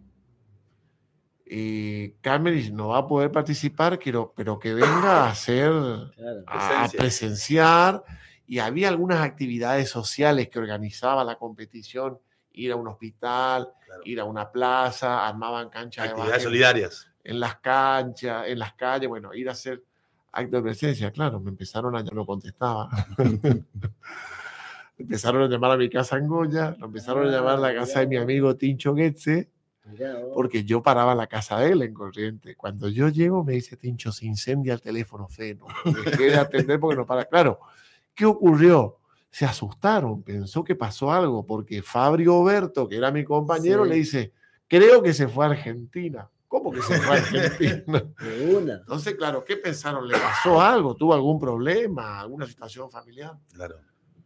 [1.46, 5.70] y Carmen no va a poder participar, quiero, pero que venga a hacer,
[6.46, 8.02] a, presenciar.
[8.46, 12.18] Y había algunas actividades sociales que organizaba la competición,
[12.52, 13.68] ir a un hospital,
[14.04, 17.08] ir a una plaza, armaban canchas actividades solidarias.
[17.22, 19.82] En las canchas, en las calles, bueno, ir a hacer
[20.32, 21.10] acto de presencia.
[21.10, 22.90] Claro, me empezaron a, yo no contestaba.
[24.98, 28.00] empezaron a llamar a mi casa en Goya, lo empezaron a llamar a la casa
[28.00, 29.53] de mi amigo Tincho Getze
[30.34, 32.56] porque yo paraba la casa de él en corriente.
[32.56, 35.28] Cuando yo llego, me dice Tincho, se incendia el teléfono.
[35.36, 37.26] Dejé de atender porque no para.
[37.26, 37.60] Claro,
[38.14, 38.98] ¿qué ocurrió?
[39.30, 44.32] Se asustaron, pensó que pasó algo, porque Fabio Oberto, que era mi compañero, le dice,
[44.68, 46.30] creo que se fue a Argentina.
[46.46, 48.04] ¿Cómo que se fue a Argentina?
[48.80, 50.06] Entonces, claro, ¿qué pensaron?
[50.06, 50.94] ¿Le pasó algo?
[50.94, 52.20] ¿Tuvo algún problema?
[52.20, 53.32] ¿Alguna situación familiar?
[53.52, 53.80] Claro.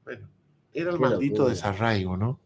[0.04, 0.28] Bueno,
[0.72, 1.54] Era el Qué maldito locura.
[1.54, 2.40] desarraigo, ¿no?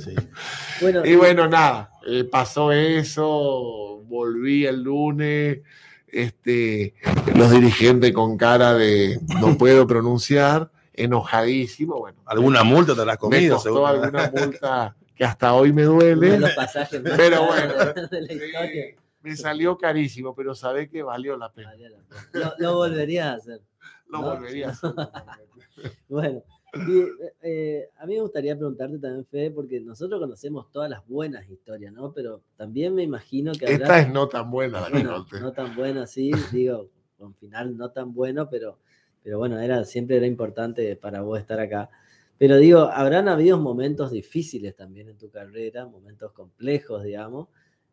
[0.00, 0.14] Sí.
[0.80, 5.60] Bueno, Y bueno, nada, eh, pasó eso, volví el lunes,
[6.06, 6.94] este,
[7.34, 13.18] los dirigentes con cara de no puedo pronunciar, enojadísimo, bueno, Alguna multa te la has
[13.18, 13.86] me comido, costó seguro.
[13.86, 17.74] alguna multa que hasta hoy me uno de duele, los pasajes más Pero bueno,
[18.10, 18.70] de la historia.
[18.72, 22.28] Sí, me salió carísimo, pero sabe que valió la pena, Valió la pena.
[22.32, 23.60] Lo, lo volvería a hacer.
[24.08, 24.30] lo No.
[24.30, 24.92] volvería a hacer.
[26.08, 26.42] Bueno,
[26.74, 27.02] y,
[27.42, 31.92] eh, a mí me gustaría preguntarte también, Fede, porque nosotros conocemos todas las buenas historias,
[31.92, 32.12] ¿no?
[32.12, 35.52] Pero también me imagino que habrá, Esta es no tan buena la que bueno, no
[35.52, 38.78] tan buena, sí, digo, con final no tan bueno, pero,
[39.22, 41.90] pero bueno, era, siempre era importante para vos estar acá.
[42.38, 47.48] Pero digo, habrán habido momentos difíciles también en tu carrera, momentos complejos, digamos,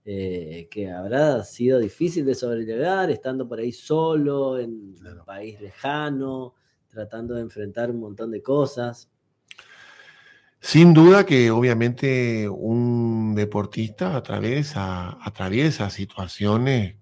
[0.06, 5.20] eh, que habrá sido difícil de sobrellevar, estando por ahí solo, en Claro.
[5.22, 6.54] un país lejano,
[6.96, 9.10] tratando de enfrentar un montón de cosas.
[10.60, 16.96] Sin duda que obviamente un deportista atraviesa, atraviesa situaciones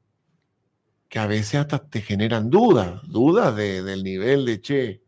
[1.07, 5.01] que a veces hasta te generan dudas, dudas de- del nivel de, che,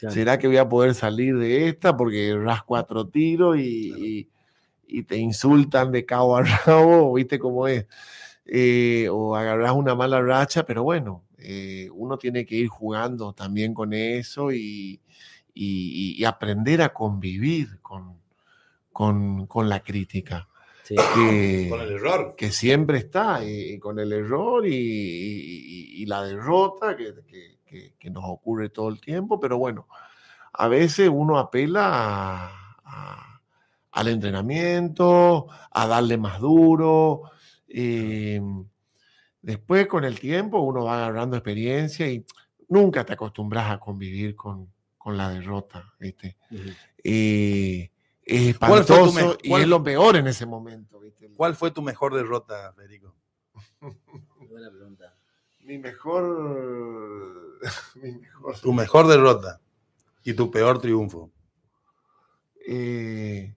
[0.00, 0.14] Claro.
[0.14, 1.96] ¿será que voy a poder salir de esta?
[1.96, 4.28] Porque ras cuatro tiros y, y-
[4.88, 7.86] y te insultan de cabo a rabo, ¿viste cómo es?
[8.46, 13.74] Eh, o agarras una mala racha, pero bueno, eh, uno tiene que ir jugando también
[13.74, 15.00] con eso y,
[15.54, 18.18] y- y aprender a convivir con,
[18.92, 20.48] con, con la crítica.
[20.84, 20.96] Sí.
[20.96, 22.34] Que, Con el error.
[22.36, 27.58] que siempre está, y, y con el error y, y- y la derrota que, que-
[27.64, 29.86] que- que nos ocurre todo el tiempo, pero bueno,
[30.52, 33.40] a veces uno apela a- a-
[33.92, 37.22] al entrenamiento, a darle más duro.
[37.74, 38.40] eh,
[39.42, 42.24] después con el tiempo uno va agarrando experiencia y
[42.68, 46.36] nunca te acostumbras a convivir con, con la derrota, ¿viste?
[47.04, 47.90] Eh,
[48.24, 51.28] es ¿Cuál fue tu espantoso me- y cuál- es lo peor en ese momento, ¿viste?
[51.36, 53.14] ¿Cuál fue tu mejor derrota, Federico?
[54.48, 55.14] Buena pregunta.
[55.64, 57.58] Mi mejor.
[57.96, 58.60] Mi mejor.
[58.60, 59.60] Tu mejor derrota
[60.24, 61.30] y tu peor triunfo.
[62.66, 63.54] eh,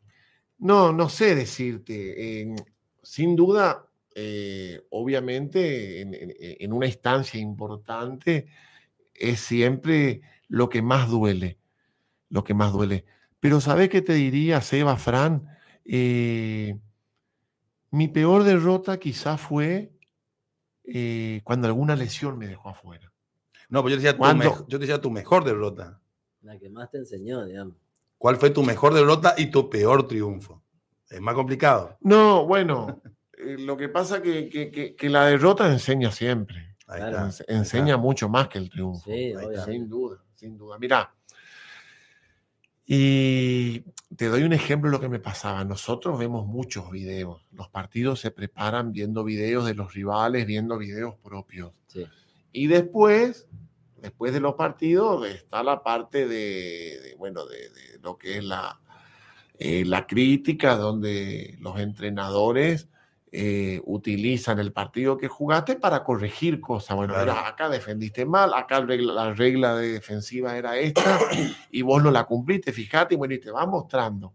[0.59, 2.41] no, no sé decirte.
[2.41, 2.55] eh,
[3.03, 8.47] sin duda, eh, obviamente, en, en- en una instancia importante,
[9.13, 11.59] es siempre lo que más duele.
[12.29, 13.05] Lo que más duele.
[13.39, 15.47] Pero ¿sabes qué te diría, Seba, Fran?
[15.85, 16.75] Eh,
[17.91, 19.91] mi peor derrota quizá fue
[20.83, 23.11] eh, cuando alguna lesión me dejó afuera.
[23.69, 24.23] No, pues yo te decía tu,
[24.67, 26.01] yo te decía tu mejor derrota.
[26.41, 27.75] La que más te enseñó, digamos.
[28.17, 30.63] ¿Cuál fue tu mejor derrota y tu peor triunfo?
[31.09, 31.97] Es más complicado.
[32.01, 33.01] No, bueno,
[33.45, 36.75] eh, lo que pasa que, que, que- que la derrota enseña siempre.
[36.85, 37.29] Claro.
[37.47, 39.09] enseña mucho más que el triunfo.
[39.09, 39.33] Sí.
[39.65, 40.77] Sin duda, sin duda.
[40.77, 41.11] Mira,
[42.85, 43.79] y
[44.15, 45.63] te doy un ejemplo de lo que me pasaba.
[45.63, 47.41] Nosotros vemos muchos videos.
[47.51, 51.71] Los partidos se preparan viendo videos de los rivales, viendo videos propios.
[51.87, 52.05] Sí.
[52.51, 53.47] Y después,
[53.97, 58.43] después de los partidos, está la parte de, de, bueno, de, de lo que es
[58.43, 58.79] la,
[59.57, 62.89] eh, la crítica, donde los entrenadores
[63.37, 66.95] eh, utilizan el partido que jugaste para corregir cosas.
[66.95, 67.33] Bueno, Claro.
[67.33, 71.19] mira, acá defendiste mal, acá regla- la regla de defensiva era esta
[71.71, 74.33] y vos no la cumpliste, fíjate, y bueno, y te va mostrando.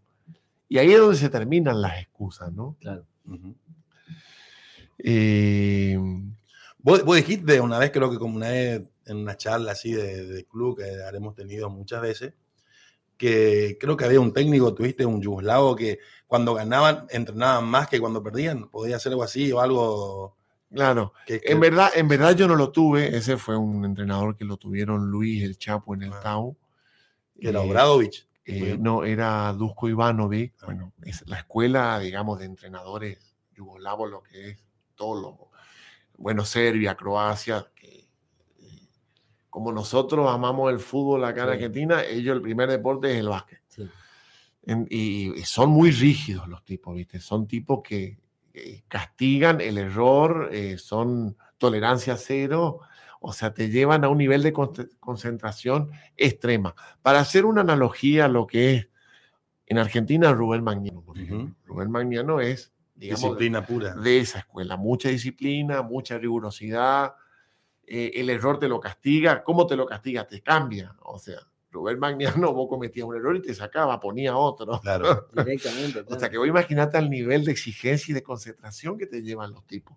[0.69, 2.77] Y ahí es donde se terminan las excusas, ¿no?
[2.81, 3.05] Claro.
[3.27, 3.55] Ujú.
[4.99, 5.99] Eh,
[6.83, 10.25] Vos, vos dijiste una vez, creo que como una vez en una charla así de,
[10.27, 12.33] de club que haremos tenido muchas veces,
[13.21, 18.01] que creo que había un técnico, tuviste un yugoslavo que cuando ganaban entrenaban más que
[18.01, 18.71] cuando perdían.
[18.71, 20.39] Podía ser algo así o algo
[20.73, 24.37] claro, que, que- en verdad, en verdad yo no lo tuve, ese fue un entrenador
[24.39, 26.21] que lo tuvieron Luis el Chapo en el Ah.
[26.23, 26.57] Tau.
[27.39, 28.27] que era Eh, Obradovic.
[28.47, 33.19] Eh, no, era Dusko Ivanovic, bueno, es la escuela, digamos, de entrenadores
[33.55, 34.59] yugoslavos, lo que es
[34.95, 35.51] todo lo,
[36.17, 37.70] bueno, Serbia, Croacia,
[39.51, 41.53] como nosotros amamos el fútbol acá en Sí.
[41.55, 43.61] Argentina, ellos el primer deporte es el básquet.
[43.69, 43.89] Sí.
[44.63, 47.19] En- y, y son muy rígidos los tipos, ¿viste?
[47.21, 48.19] Son tipos que
[48.53, 52.81] eh, castigan el error, eh, son tolerancia cero,
[53.21, 56.75] o sea, te llevan a un nivel de con- concentración extrema.
[57.03, 58.89] Para hacer una analogía a lo que es
[59.67, 61.17] en Argentina Rubén Magnano, Ujú.
[61.19, 61.55] ejemplo.
[61.65, 63.95] Rubén Magnano es, digamos, Disciplina pura.
[63.95, 64.77] de esa escuela.
[64.77, 67.15] Mucha disciplina, mucha rigurosidad.
[67.93, 69.43] Eh, el error te lo castiga.
[69.43, 70.25] ¿Cómo te lo castiga?
[70.25, 70.95] Te cambia.
[71.01, 71.41] O sea,
[71.73, 74.81] Rubén Magnano, vos cometías un error y te sacaba, ponía otro.
[74.81, 75.27] Claro.
[75.35, 76.05] Directamente.
[76.07, 79.51] O sea, que vos imaginate al nivel de exigencia y de concentración que te llevan
[79.51, 79.97] los tipos.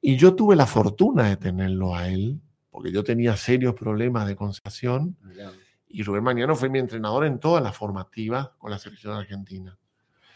[0.00, 2.40] Y yo tuve la fortuna de tenerlo a él,
[2.70, 5.50] porque yo tenía serios problemas de concentración Mirá.
[5.88, 9.76] Y Rubén Mañano fue mi entrenador en todas las formativas con la selección argentina.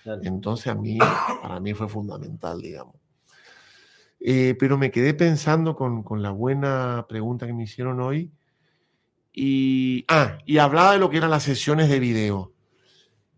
[0.05, 0.99] Entonces a mí,
[1.41, 2.97] para mí fue fundamental, digamos.
[4.27, 8.33] Eh, pero me quedé pensando con, con, la buena pregunta que me hicieron hoy.
[9.35, 12.55] Y, ah, y hablaba de lo que eran las sesiones de video.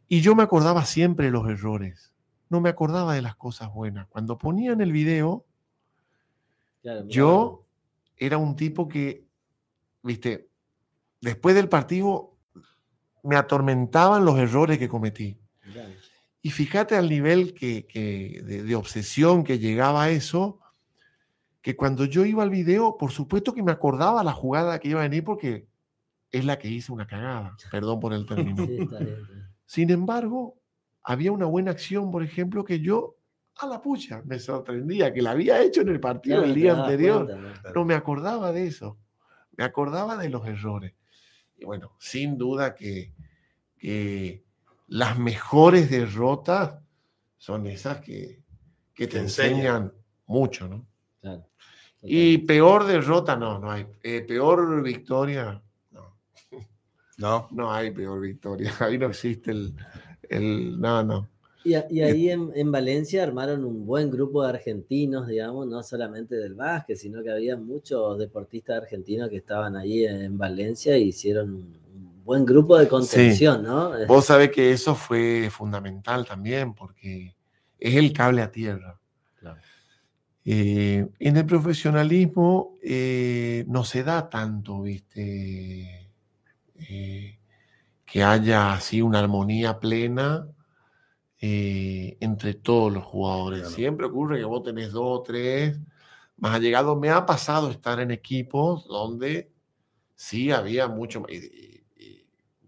[0.06, 2.14] Y yo me acordaba siempre de los errores.
[2.48, 4.06] No me acordaba de las cosas buenas.
[4.06, 5.44] Cuando ponían el video,
[7.06, 7.66] yo
[8.16, 9.24] era un tipo que,
[10.02, 10.48] viste,
[11.20, 12.36] después del partido
[13.24, 15.38] me atormentaban los errores que cometí.
[16.42, 17.82] Y fíjate al nivel que,
[18.44, 20.60] de, obsesión que llegaba a eso,
[21.66, 25.00] que cuando yo iba al video, por supuesto que me acordaba la jugada que iba
[25.00, 25.66] a venir porque
[26.30, 28.68] es la que hice una cagada, perdón por el término.
[29.66, 30.60] Sin embargo,
[31.02, 33.16] había una buena acción, por ejemplo, que yo
[33.56, 37.36] a la pucha me sorprendía, que la había hecho en el partido el día anterior.
[37.74, 38.96] no me acordaba de eso,
[39.56, 40.94] me acordaba de los errores.
[41.56, 43.12] Y bueno, sin duda que,
[44.86, 46.78] las mejores derrotas
[47.38, 48.44] son esas que,
[48.94, 49.92] te, enseñan
[50.26, 50.86] mucho, ¿no?
[52.06, 53.86] Y peor derrota, no, no hay.
[54.02, 56.16] Eh, peor victoria, no.
[57.18, 57.48] No.
[57.50, 58.72] No hay peor victoria.
[58.80, 59.74] Ahí no existe el,
[60.28, 61.28] el no, no.
[61.66, 66.96] Y, ahí en, Valencia armaron un buen grupo de argentinos, digamos, no solamente del básquet,
[66.96, 72.46] sino que había muchos deportistas argentinos que estaban ahí en Valencia e hicieron un, buen
[72.46, 73.92] grupo de contención, ¿no?
[74.06, 77.34] Vos sabés que eso fue fundamental también, porque
[77.80, 79.00] es el cable a tierra.
[80.48, 86.12] Eh, en el profesionalismo eh, no se da tanto, viste,
[86.76, 87.38] eh,
[88.04, 90.46] que haya así una armonía plena
[91.40, 93.70] eh, entre todos los jugadores.
[93.70, 95.80] Siempre ocurre que vos tenés dos o tres
[96.36, 96.96] más allegados.
[96.96, 99.50] Me ha pasado estar en equipos donde
[100.14, 101.26] sí había mucho,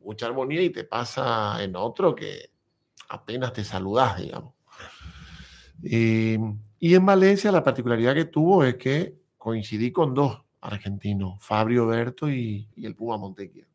[0.01, 2.51] mucha armonía y te pasa en otro que
[3.09, 4.55] apenas te saludás, digamos.
[6.79, 12.31] Y en Valencia la particularidad que tuvo es que coincidí con dos argentinos, Fabio Berto
[12.31, 13.67] y, y el Puma Montequia.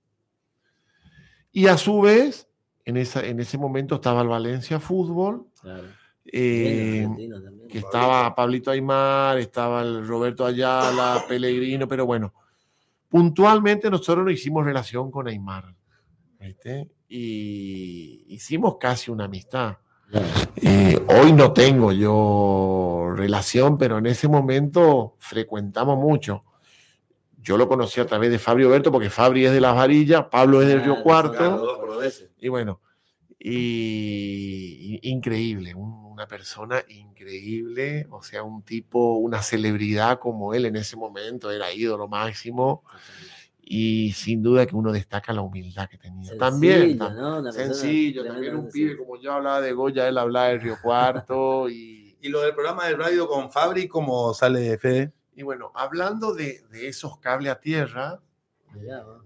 [1.51, 2.49] Y a su vez,
[2.83, 5.47] en, esa, en ese momento estaba el Valencia Fútbol,
[6.25, 7.07] eh,
[7.69, 12.33] que estaba Pablito Aymar, estaba el Roberto Ayala, Pellegrino, pero bueno,
[13.07, 15.75] puntualmente nosotros no hicimos relación con Aymar.
[17.07, 19.77] Y hicimos casi una amistad.
[20.55, 26.43] Eh, hoy no tengo yo relación, pero en ese momento frecuentamos mucho.
[27.41, 30.61] Yo lo conocí a través de Fabio Berto, porque Fabri es de Las Varillas, Pablo
[30.61, 31.89] es del Río Cuarto.
[32.39, 32.79] Y bueno,
[33.39, 40.95] y, increíble, una persona increíble, o sea, un tipo, una celebridad como él en ese
[40.95, 42.83] momento, era ídolo máximo.
[43.65, 46.37] Y sin duda que uno destaca la humildad que tenía.
[46.37, 46.99] también,
[47.51, 51.69] sencillo, también un pibe como yo hablaba de Goya, él hablaba del Río Cuarto.
[51.69, 55.13] Y, y lo del programa de radio con Fabri, ¿cómo sale Fede?
[55.35, 58.21] Y bueno, hablando de, de esos cables a tierra,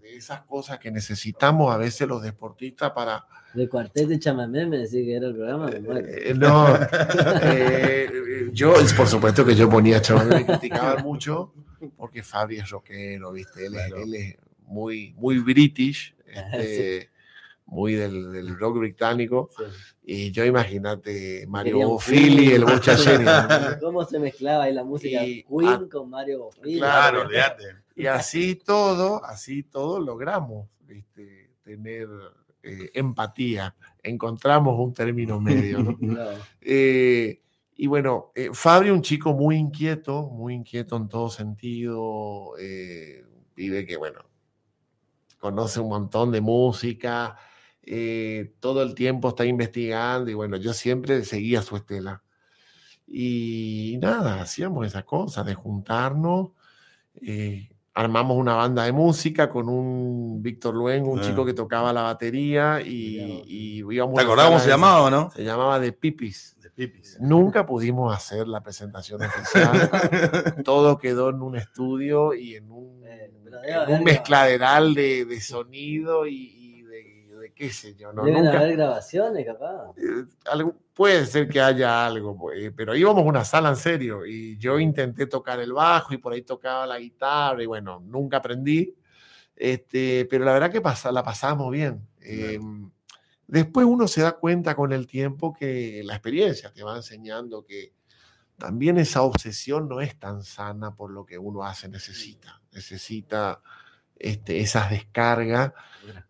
[0.02, 3.26] de esas cosas que necesitamos a veces los deportistas para...
[3.54, 5.70] De cuartet de chamamé me decía que era el programa.
[5.72, 6.68] Eh, no,
[7.44, 11.54] eh, yo por supuesto que yo ponía chamamé, me criticaba mucho
[11.96, 13.66] porque Fabi es rockero, ¿viste?
[13.66, 13.76] Él,
[14.16, 16.16] es, muy, muy british.
[16.26, 17.10] Este,
[17.68, 19.50] muy del, rock británico.
[20.04, 23.12] Y yo imagínate Mario Bofili, el muchacho.
[23.82, 26.78] ¿Cómo se mezclaba ahí la música Queen con Mario Bofili?
[26.78, 27.28] Claro,
[27.96, 30.70] Y así todo, así todo logramos
[31.64, 32.08] tener
[32.64, 33.76] eh, empatía.
[34.04, 35.98] Encontramos un término medio.
[36.62, 37.42] Eh,
[37.78, 42.54] y bueno, eh, Fabio, un chico muy inquieto, muy inquieto en todo sentido.
[43.56, 44.20] vive que, bueno,
[45.40, 47.38] conoce un montón de música
[47.90, 52.22] eh, todo el tiempo está investigando y bueno, yo siempre seguía su estela.
[53.08, 56.50] Y nada, hacíamos esa cosa de juntarnos.
[57.22, 62.02] Eh, armamos una banda de música con un Víctor Luengo, un chico que tocaba la
[62.02, 65.32] batería y, y íbamos ¿Te acordás cómo se llamaba, no?
[65.32, 66.57] Se llamaba The Pipis.
[66.78, 67.18] Pipis.
[67.20, 69.90] Nunca pudimos hacer la presentación oficial.
[70.64, 73.32] Todo quedó en un estudio y en un, eh,
[73.88, 76.86] un mezcladeral de, de sonido y,
[77.56, 78.14] qué sé yo.
[78.14, 79.92] No, Deben haber grabaciones, capaz.
[79.98, 80.26] Eh,
[80.94, 84.78] puede ser que haya algo, pues, pero íbamos a una sala en serio y yo
[84.78, 88.96] intenté tocar el bajo y por ahí tocaba la guitarra y bueno, nunca aprendí.
[89.56, 92.08] Este, pero la verdad que pasa, la pasamos bien.
[92.22, 92.92] Em,
[93.48, 97.94] después uno se da cuenta con el tiempo que la experiencia te va enseñando que
[98.58, 102.62] también esa obsesión no es tan sana por lo que uno hace, necesita.
[102.72, 103.62] Necesita
[104.16, 105.74] este, esas descargas.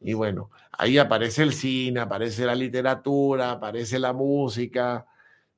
[0.02, 5.06] Y bueno, ahí aparece el cine, aparece la literatura, aparece la música,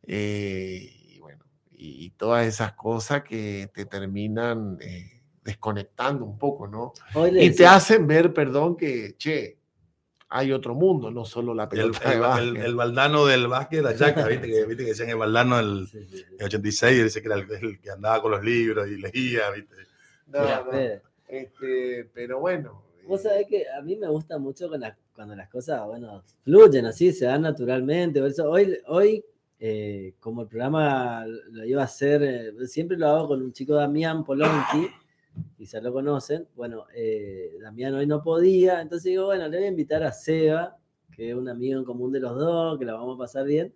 [0.03, 6.93] eh, y bueno, y, todas esas cosas que te terminan eh, desconectando un poco, ¿no?
[7.33, 9.58] y te hacen ver, perdón, que, che,
[10.29, 12.63] hay otro mundo, no solo la pelota el, de básquet.
[12.63, 14.47] El, baldano del básquet, la chaca, ¿viste?
[14.51, 14.83] Que, ¿viste?
[14.83, 15.87] que decían el baldano del
[16.41, 19.75] 86, dice que era el, que andaba con los libros y leía, ¿viste?
[20.27, 20.39] No,
[21.27, 22.83] este, pero bueno.
[23.07, 24.69] Vos sabés que a mí me gusta mucho
[25.13, 28.21] cuando las cosas, bueno, fluyen así, se dan naturalmente.
[28.21, 29.25] hoy, hoy
[29.59, 33.73] eh, como el programa lo iba a hacer, eh, siempre lo hago con un chico
[33.73, 34.89] Damián Polonki,
[35.55, 36.47] quizás lo conocen.
[36.55, 40.77] Bueno, eh, Damián hoy no podía, entonces digo, bueno, le voy a invitar a Seba,
[41.11, 43.73] que es un amigo en común de los dos, que la vamos a pasar bien.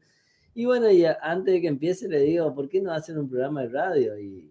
[0.55, 3.61] Y bueno, y antes de que empiece le digo, ¿por qué no hacen un programa
[3.61, 4.20] de radio?
[4.20, 4.49] Y,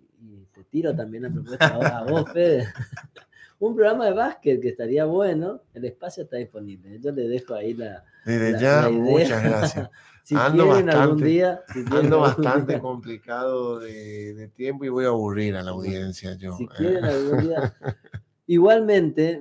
[0.52, 2.66] te tiro también la propuesta a vos, Fede.
[3.58, 6.98] un programa de básquet que estaría bueno, el espacio está disponible.
[7.00, 8.04] Yo le dejo ahí la.
[8.24, 9.88] Desde ya, muchas gracias.
[10.23, 11.62] si ando bastante, algún día.
[11.91, 16.35] ando bastante complicado de, tiempo y voy a aburrir a la audiencia.
[16.37, 16.57] Yo.
[16.57, 17.75] Si quieren algún día.
[18.47, 19.41] Igualmente,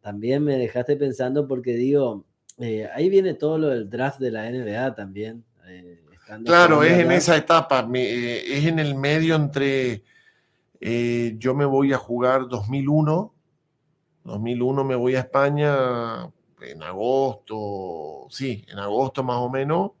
[0.00, 2.24] también me dejaste pensando porque digo,
[2.58, 5.44] eh, ahí viene todo lo del draft de la NBA también.
[5.66, 6.02] Eh,
[6.44, 10.02] claro, es en esa etapa, eh, es en el medio entre
[11.38, 13.34] yo me voy a jugar 2001,
[14.24, 16.24] 2001 me voy a España
[16.62, 19.92] en agosto, sí, en agosto más o menos,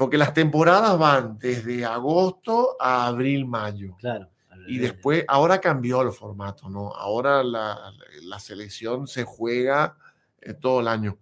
[0.00, 3.96] porque las temporadas van desde agosto a abril, mayo.
[3.98, 4.30] Claro.
[4.66, 6.94] Y después, ahora cambió el formato, ¿no?
[6.94, 7.92] Ahora la,
[8.38, 9.98] selección se juega
[10.40, 11.18] eh, todo el año.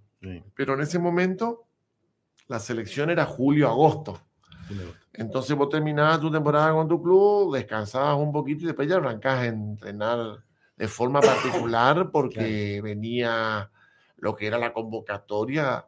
[0.54, 1.66] Pero en ese momento,
[2.46, 4.20] la selección era julio-agosto.
[5.12, 9.40] Entonces vos terminabas tu temporada con tu club, descansabas un poquito y después ya arrancás
[9.40, 10.44] a entrenar
[10.76, 13.72] de forma particular porque venía
[14.18, 15.84] lo que era la convocatoria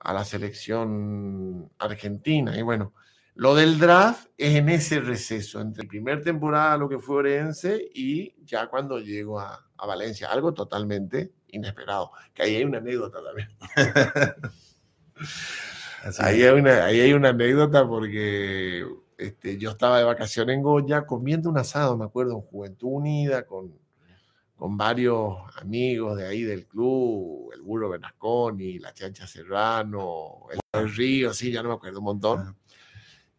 [0.00, 2.58] a la selección argentina.
[2.58, 2.94] Y bueno,
[3.34, 8.34] lo del draft es en ese receso, entre primer temporada, lo que fue Orense, y
[8.44, 12.10] ya cuando llego a, Valencia, algo totalmente inesperado.
[12.34, 13.48] Que ahí hay una anécdota también.
[16.18, 18.84] ahí, hay una, ahí hay una anécdota porque
[19.16, 23.46] este, yo estaba de vacaciones en Goya comiendo un asado, me acuerdo, en Juventud Unida,
[23.46, 23.72] con,
[24.60, 31.32] con varios amigos de ahí del club, el Burro Benasconi, la Chancha Serrano, el Río,
[31.32, 32.56] sí, ya no me acuerdo un montón.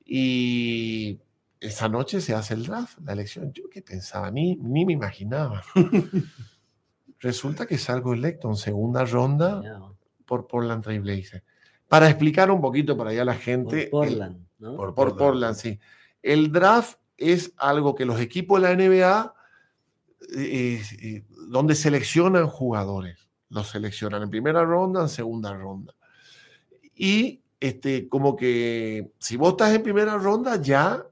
[0.03, 1.19] Y
[1.59, 3.53] esa noche se hace el draft, la elección.
[3.53, 5.63] Yo qué pensaba, ni, ni me imaginaba.
[7.19, 9.61] Resulta que salgo electo en segunda ronda
[10.25, 11.43] por Portland Trailblazers.
[11.87, 13.89] Para explicar un poquito para allá la gente.
[13.91, 14.75] Por Portland, ¿no?
[14.75, 15.79] Por, por Portland, sí.
[16.23, 19.35] El draft es algo que los equipos de la NBA
[21.47, 23.29] donde seleccionan jugadores.
[23.49, 25.93] Los seleccionan en primera ronda, en segunda ronda.
[26.95, 31.05] Y este, como que si vos estás en primera ronda, ya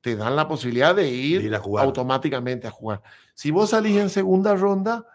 [0.00, 3.02] te dan la posibilidad de ir, automáticamente a jugar.
[3.34, 5.06] Si vos salís en segunda ronda,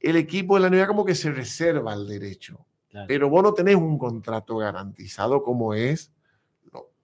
[0.00, 2.64] el equipo de la NBA como que se reserva el derecho.
[3.06, 6.12] Pero vos no tenés un contrato garantizado como es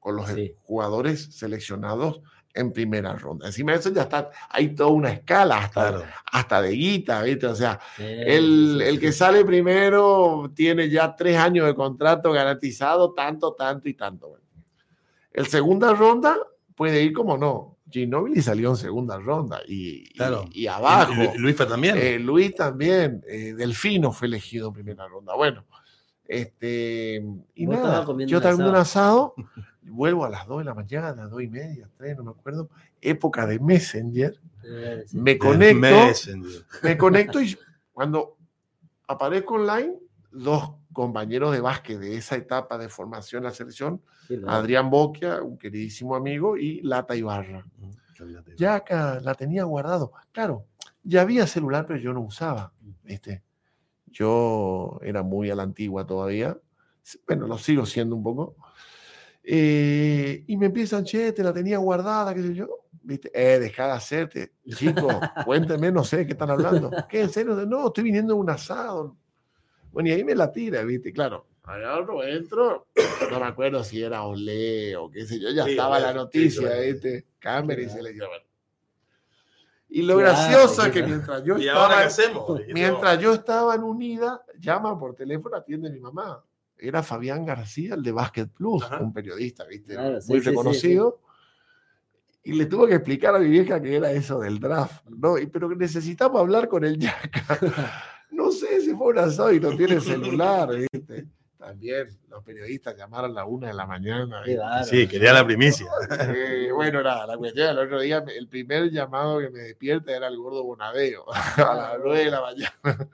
[0.00, 0.28] con los
[0.62, 2.20] jugadores seleccionados
[2.54, 3.46] en primera ronda.
[3.46, 7.46] Encima de eso ya está, hay toda una escala hasta, hasta de guita, ¿viste?
[7.46, 13.54] O sea, el, el, que sale primero tiene ya tres años de contrato garantizado, tanto,
[13.54, 14.38] tanto y tanto.
[15.32, 16.36] El segunda ronda
[16.76, 17.74] puede ir como no.
[17.90, 20.10] Ginobili salió en segunda ronda y,
[20.52, 21.12] y, abajo.
[21.36, 21.96] Luis también.
[21.96, 23.22] Eh, Luis también.
[23.28, 25.34] Eh, Delfino fue elegido en primera ronda.
[25.34, 25.64] Bueno,
[26.26, 27.24] este.
[27.54, 29.34] Y nada, yo también un asado
[29.84, 32.30] vuelvo a las 2 de la mañana, a las 2 y media, 3, no me
[32.30, 32.70] acuerdo,
[33.00, 34.38] época de Messenger,
[35.12, 35.96] me conecto,
[36.82, 37.56] me conecto y
[37.92, 38.36] cuando
[39.06, 39.94] aparezco online,
[40.30, 44.00] dos compañeros de básquet de esa etapa de formación en la selección,
[44.46, 47.66] Adrián Boquia, un queridísimo amigo, y Lata Ibarra.
[48.56, 50.12] Ya acá la tenía guardado.
[50.32, 50.66] Claro,
[51.02, 52.72] ya había celular, pero yo no usaba,
[53.02, 53.42] ¿viste?
[54.06, 56.56] Yo era muy a la antigua todavía.
[57.26, 58.56] Bueno, lo sigo siendo un poco.
[59.46, 62.80] Eh, y me empiezan, che, te la tenía guardada, qué sé yo.
[63.02, 63.30] ¿Viste?
[63.34, 64.52] Eh, deja de hacerte.
[64.66, 65.14] Chicos,
[65.44, 66.90] cuénteme, no sé qué están hablando.
[67.08, 67.54] ¿Qué, en serio?
[67.66, 69.16] No, estoy viniendo de un asado.
[69.92, 71.12] Bueno, y ahí me la tira, ¿viste?
[71.12, 72.86] Claro, agarro, entro,
[73.30, 77.26] no me acuerdo si era Olé o qué sé yo, ya estaba la noticia, ¿viste?
[77.38, 78.24] Cámara y se le dio.
[79.90, 82.08] Y lo gracioso es que mientras yo estaba,
[82.72, 86.42] mientras yo estaba en Unida, llama por teléfono, atiende mi mamá
[86.88, 89.96] era Fabián García, el de Basket Plus, un periodista, ¿viste?
[90.28, 91.20] muy reconocido.
[92.42, 95.38] y le tuvo que explicar a mi vieja que era eso del draft, ¿no?
[95.38, 97.58] Y, pero necesitamos hablar con el Yaca.
[98.30, 101.28] No sé si fue un asado y no tiene celular, ¿viste?
[101.64, 104.42] También los periodistas llamaron a la una de la mañana.
[104.84, 105.86] Sí, quería la primicia.
[106.36, 110.28] Eh, bueno, nada, la cuestión el otro día, el primer llamado que me despierta era
[110.28, 111.24] el gordo Bonadeo,
[111.56, 113.08] a las nueve de la mañana.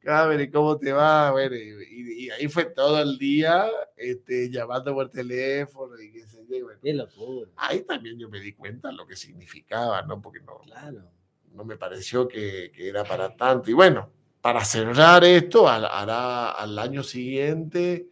[0.00, 1.30] Cabrón, ¿cómo te va?
[1.30, 6.66] Bueno, y, ahí fue todo el día este, llamando por teléfono y qué sé yo.
[6.82, 7.50] Qué locura.
[7.56, 10.20] Ahí también yo me di cuenta lo que significaba, ¿no?
[10.22, 11.02] Porque no, claro.
[11.52, 13.70] no me pareció que, que era para tanto.
[13.70, 18.08] Y bueno, para cerrar esto, hará al año siguiente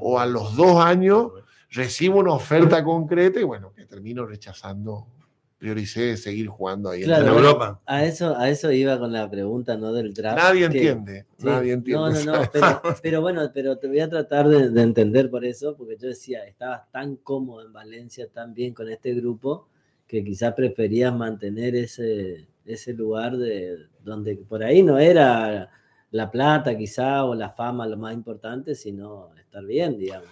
[0.00, 1.32] o a los dos años,
[1.70, 5.06] recibo una oferta concreta y bueno, que termino rechazando.
[5.58, 7.80] Prioricé seguir jugando ahí en Europa.
[7.84, 9.92] A eso, a eso iba con la pregunta, ¿no?
[9.92, 10.38] Del draft.
[10.38, 12.24] Nadie entiende, nadie entiende.
[12.24, 12.48] No, no, no,
[13.02, 16.44] pero, bueno, pero te voy a tratar de, de, entender por eso, porque yo decía,
[16.44, 19.68] estabas tan cómodo en Valencia, tan bien con este grupo,
[20.06, 25.70] que quizás preferías mantener ese, ese lugar de donde por ahí no era
[26.10, 30.28] la plata quizá o la fama lo más importante, sino estar bien, digamos.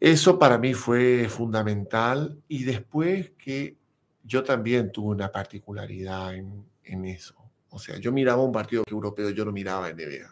[0.00, 3.76] Eso para mí fue fundamental y después que
[4.22, 7.34] yo también tuve una particularidad en, en eso.
[7.70, 10.28] O sea, yo miraba un partido europeo, yo no miraba NBA.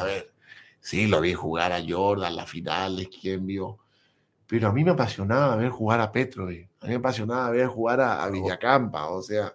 [0.00, 0.32] A ver,
[0.80, 3.78] sí, lo vi jugar a Jordan, las finales, quién vio.
[4.46, 8.00] Pero a mí me apasionaba ver jugar a Petrovic, a mí me apasionaba ver jugar
[8.00, 9.52] a, a Villacampa, o sea,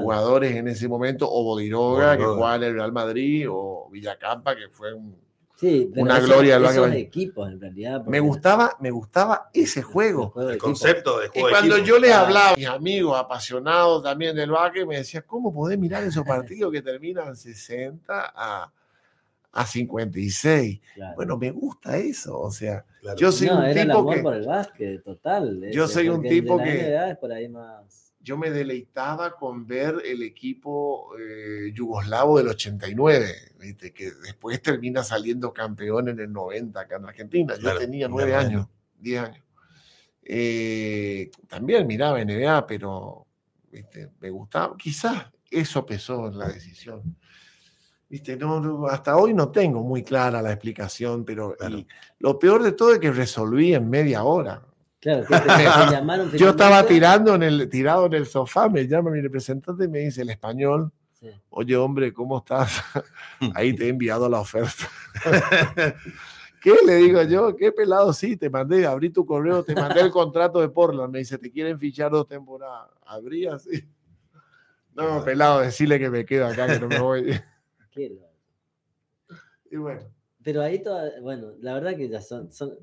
[0.00, 4.68] jugadores en ese momento, o Bodiroga, que jugaba en el Real Madrid, o Villacampa, que
[4.68, 4.94] fue
[5.96, 8.04] una gloria del equipos en realidad.
[8.06, 10.32] Me gustaba, me gustaba ese juego.
[10.36, 11.48] El, concepto de juego.
[11.48, 15.52] Y cuando yo les hablaba a mis amigos apasionados también del básquet, me decían, ¿cómo
[15.52, 18.72] podés mirar esos partidos que terminan 60 a,
[19.52, 20.80] a 56?
[21.16, 22.38] Bueno, me gusta eso.
[22.38, 22.84] O sea,
[23.16, 24.18] yo soy un tipo que.
[24.20, 25.70] por el básquet, total.
[25.72, 27.16] Yo soy un tipo que.
[27.20, 33.94] por ahí más yo me deleitaba con ver el equipo eh, yugoslavo del 89, ¿viste?
[33.94, 37.54] que después termina saliendo campeón en el 90 acá en Argentina.
[37.58, 38.66] Yo tenía nueve años,
[38.98, 39.42] diez años.
[40.22, 43.26] Eh, también miraba NBA, pero
[43.72, 44.10] ¿viste?
[44.20, 44.76] me gustaba.
[44.76, 47.16] Quizás eso pesó en la decisión.
[48.10, 48.36] ¿Viste?
[48.36, 51.56] No, hasta hoy no tengo muy clara la explicación, pero
[52.18, 54.66] lo peor de todo es que resolví en media hora.
[55.00, 55.26] Claro,
[56.36, 60.00] Yo estaba tirando en el, tirado en el sofá, me llama mi representante y me
[60.00, 60.92] dice el español,
[61.50, 62.82] oye hombre, ¿cómo estás?
[63.54, 64.88] Ahí te he enviado la oferta.
[66.60, 67.54] ¿Qué le digo yo?
[67.54, 68.12] ¿Qué pelado?
[68.12, 71.12] Sí, te mandé, abrí tu correo, te mandé el contrato de Portland.
[71.12, 72.90] Me dice, te quieren fichar dos temporadas.
[73.06, 73.88] ¿Abrí así?
[74.94, 77.40] No, pelado, decirle que me quedo acá, que no me voy.
[79.70, 80.17] y bueno.
[80.42, 82.78] Pero ahí toda, bueno, la verdad que ya son, son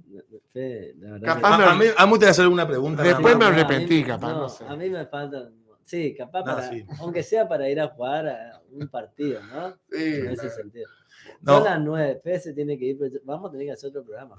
[0.53, 3.01] la verdad capaz a, mí, a mí te hacer una pregunta.
[3.01, 4.33] Después me arrepentí, capaz.
[4.33, 4.65] No, sé.
[4.67, 5.49] A mí me falta,
[5.81, 9.71] sí, capaz para, aunque sea para ir a jugar a un partido, ¿no?
[9.89, 10.15] Sí.
[10.15, 10.89] En ese sentido.
[11.43, 14.03] Son las nueve, Fede se tiene que ir, pero vamos a tener que hacer otro
[14.03, 14.35] programa,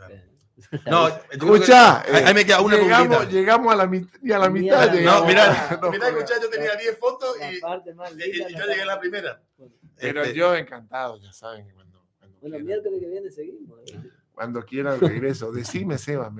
[0.87, 3.91] No, escucha, ahí me queda una llegamos, llegamos a la,
[4.23, 4.87] y a la mitad.
[4.93, 8.99] No, mirá, no, mirá, escuchá, yo tenía 10 fotos y, y, yo llegué a la
[8.99, 9.43] primera.
[9.99, 11.67] Pero este, yo encantado, ya saben.
[12.49, 13.79] Bueno, miércoles que viene seguimos.
[13.91, 14.01] ¿eh?
[14.33, 15.51] Cuando quieran regreso.
[15.51, 16.33] Decime, Seba.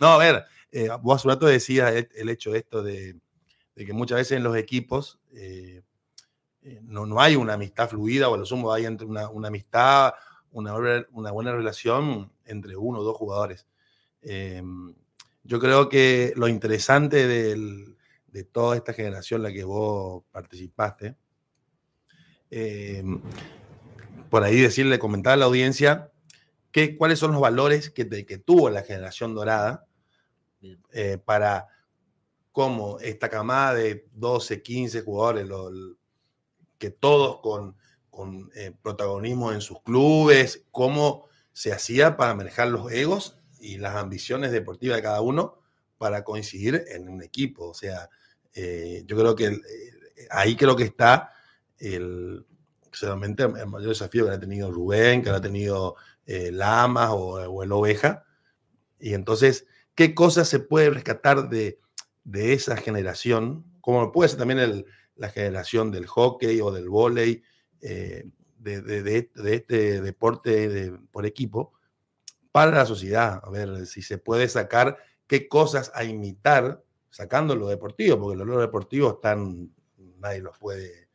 [0.00, 3.16] No, a ver, eh, vos hace un rato decías el, hecho de esto de,
[3.74, 5.82] que muchas veces en los equipos eh,
[6.62, 9.48] eh, no, no, hay una amistad fluida o a lo sumo hay entre una, una
[9.48, 10.12] amistad,
[10.50, 10.74] una,
[11.12, 13.66] una, buena relación entre uno o dos jugadores.
[15.44, 17.96] yo creo que lo interesante del,
[18.26, 21.16] de toda esta generación en la que vos participaste,
[24.30, 26.10] por ahí decirle, comentar a la audiencia
[26.72, 29.86] que, cuáles son los valores que, que tuvo la generación dorada
[30.92, 31.68] eh, para
[32.52, 35.48] cómo esta camada de 12, 15 jugadores,
[36.78, 37.76] que todos con,
[38.10, 43.96] con eh, protagonismo en sus clubes, cómo se hacía para manejar los egos y las
[43.96, 45.60] ambiciones deportivas de cada uno
[45.98, 47.68] para coincidir en un equipo.
[47.68, 48.08] O sea,
[48.54, 49.60] eh, yo creo que
[50.30, 51.32] ahí creo que está
[51.78, 52.44] el,
[53.02, 55.96] el mayor desafío que ha tenido Rubén, que ha tenido
[56.26, 58.24] eh, Lamas o, el Oveja.
[58.98, 61.80] Y entonces, ¿qué cosas se puede rescatar de,
[62.24, 63.64] de esa generación?
[63.80, 64.84] Como puede ser también
[65.16, 67.42] la generación del hockey o del volei,
[67.80, 68.28] eh,
[68.58, 71.72] de, de, este deporte por equipo,
[72.52, 73.40] para la sociedad.
[73.42, 78.60] A ver si se puede sacar qué cosas a imitar, sacando lo deportivo, porque los
[78.60, 79.72] deportivos están,
[80.18, 81.07] nadie los puede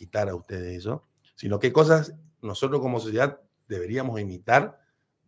[0.00, 4.80] quitar a ustedes eso, sino qué cosas nosotros como sociedad deberíamos imitar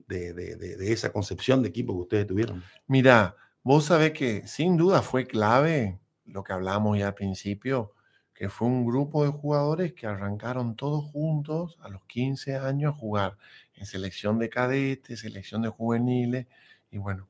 [0.08, 2.62] de, esa concepción de equipo que ustedes tuvieron.
[2.86, 7.94] Mira, Vos sabés que sin duda fue clave lo que hablamos ya al principio,
[8.34, 12.98] que fue un grupo de jugadores que arrancaron todos juntos a los 15 años a
[12.98, 13.38] jugar
[13.76, 16.48] en selección de cadetes, selección de juveniles,
[16.90, 17.28] y bueno,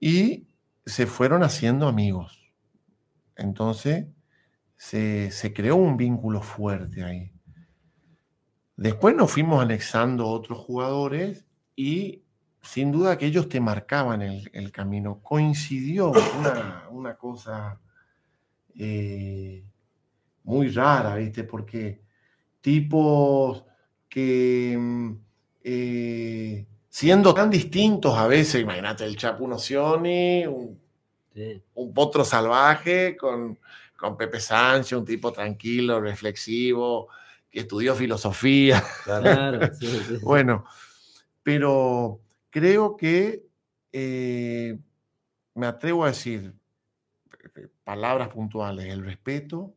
[0.00, 0.48] y
[0.84, 2.40] se fueron haciendo amigos.
[3.36, 4.06] Entonces
[4.80, 7.30] se, se creó un vínculo fuerte ahí.
[8.76, 11.44] Después nos fuimos anexando otros jugadores
[11.76, 12.22] y
[12.62, 15.20] sin duda que ellos te marcaban el, camino.
[15.22, 16.12] Coincidió
[16.90, 17.78] una, cosa
[18.74, 19.62] eh,
[20.44, 21.44] muy rara, ¿viste?
[21.44, 22.00] Porque
[22.62, 23.62] tipos
[24.08, 25.12] que mm,
[25.62, 30.80] eh, siendo tan distintos a veces, imagínate el Chapu Nocioni, un,
[31.74, 33.58] un potro salvaje con,
[34.00, 37.08] con Pepe Sánchez, un tipo tranquilo, reflexivo,
[37.50, 38.82] que estudió filosofía.
[40.22, 40.64] bueno,
[41.42, 43.44] pero creo que
[43.92, 44.78] eh,
[45.54, 46.54] me atrevo a decir
[47.56, 49.74] eh, palabras puntuales, el respeto,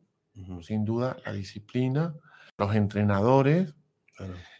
[0.62, 2.14] sin duda, la disciplina,
[2.56, 3.74] los entrenadores.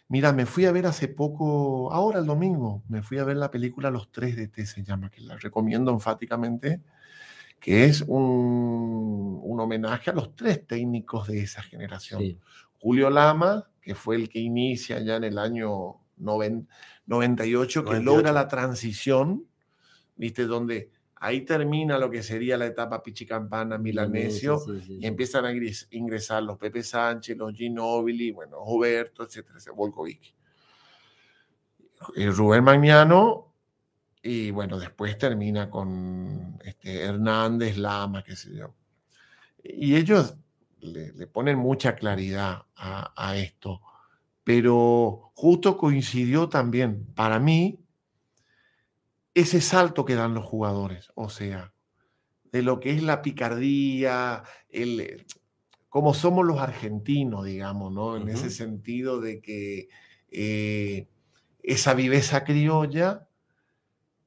[0.07, 3.49] Mira, me fui a ver hace poco, ahora el domingo, me fui a ver la
[3.49, 6.83] película Los Tres de T, se llama, que la recomiendo enfáticamente,
[7.65, 12.39] que es un, homenaje a los tres técnicos de esa generación.
[12.79, 18.47] Julio Lama, que fue el que inicia ya en el año 98, que logra la
[18.47, 19.47] transición,
[20.15, 20.45] ¿viste?
[20.45, 25.51] Donde ahí termina lo que sería la etapa Pichicampana, Milanesio, y empiezan a
[25.89, 30.35] ingresar los Pepe Sánchez, los Ginóbili, bueno, Roberto, etcétera, Volkovic.
[32.15, 33.54] Rubén Magnano,
[34.25, 38.73] y bueno, después termina con este, Hernández, Lama, qué sé yo.
[39.63, 40.35] Y ellos
[40.79, 43.81] le, ponen mucha claridad a, esto,
[44.43, 47.79] pero justo coincidió también para mí
[49.35, 51.71] ese salto que dan los jugadores, o sea,
[52.51, 55.27] de lo que es la picardía, el,
[55.87, 58.17] como somos los argentinos, digamos, ¿no?
[58.17, 59.87] En ese sentido de que
[60.31, 61.07] eh,
[61.61, 63.27] esa viveza criolla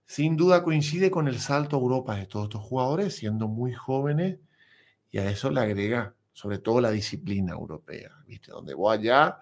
[0.08, 4.38] sin duda coincide con el salto a Europa de todos estos jugadores, siendo muy jóvenes,
[5.12, 8.50] y a eso le agrega sobre todo la disciplina europea, ¿viste?
[8.50, 9.38] Donde vos allá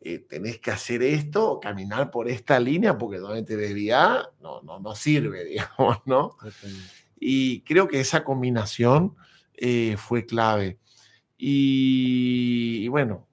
[0.00, 4.80] eh, tenés que hacer esto, caminar por esta línea, porque donde te desvía no, no,
[4.80, 6.36] no sirve, digamos, ¿no?
[7.20, 9.16] Y creo que esa combinación
[9.54, 10.78] eh, fue clave.
[11.36, 13.28] Y, bueno,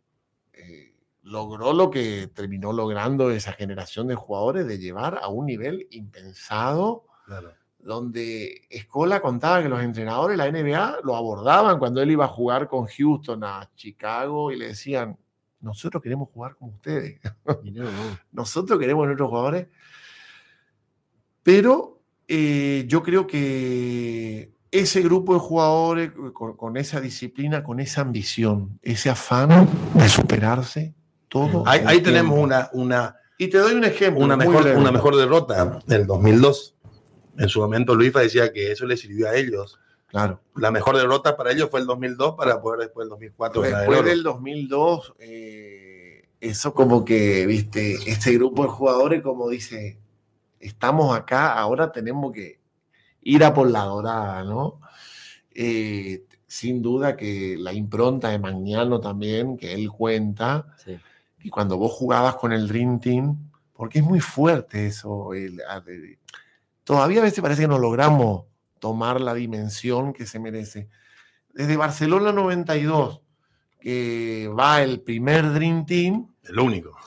[1.23, 7.05] logró lo que terminó logrando esa generación de jugadores de llevar a un nivel impensado.
[7.25, 7.53] Claro.
[7.79, 12.29] donde Escola contaba que los entrenadores de la NBA lo abordaban cuando él iba a
[12.29, 15.17] jugar con Houston a Chicago y le decían,
[15.61, 17.21] nosotros queremos jugar como ustedes,
[18.31, 19.67] nosotros queremos nuestros jugadores,
[21.41, 28.79] pero eh, yo creo que ese grupo de jugadores con, esa disciplina, con esa ambición,
[28.81, 30.95] ese afán de superarse,
[31.33, 31.63] todo.
[31.65, 33.17] Ahí, tenemos una, una...
[33.37, 34.23] Y te doy un ejemplo.
[34.23, 36.73] Una mejor, una mejor derrota del 2002
[37.37, 39.79] en su momento Luis decía que eso le sirvió a ellos.
[40.07, 40.41] Claro.
[40.55, 43.61] La mejor derrota para ellos fue el 2002 para poder después el 2004.
[43.61, 49.97] Después del 2002, eh, eso como que, viste, este grupo de jugadores como dice,
[50.59, 52.59] estamos acá, ahora tenemos que
[53.23, 54.79] ir a por la dorada, ¿no?
[55.55, 60.75] Eh, sin duda que la impronta de Magnano también, que él cuenta,
[61.43, 65.61] y cuando vos jugabas con el Dream Team, porque es muy fuerte eso, el,
[66.83, 68.45] todavía a veces parece que no logramos
[68.79, 70.89] tomar la dimensión que se merece.
[71.49, 73.21] Desde Barcelona 92,
[73.79, 76.33] que va el primer Dream Team.
[76.43, 76.97] El único.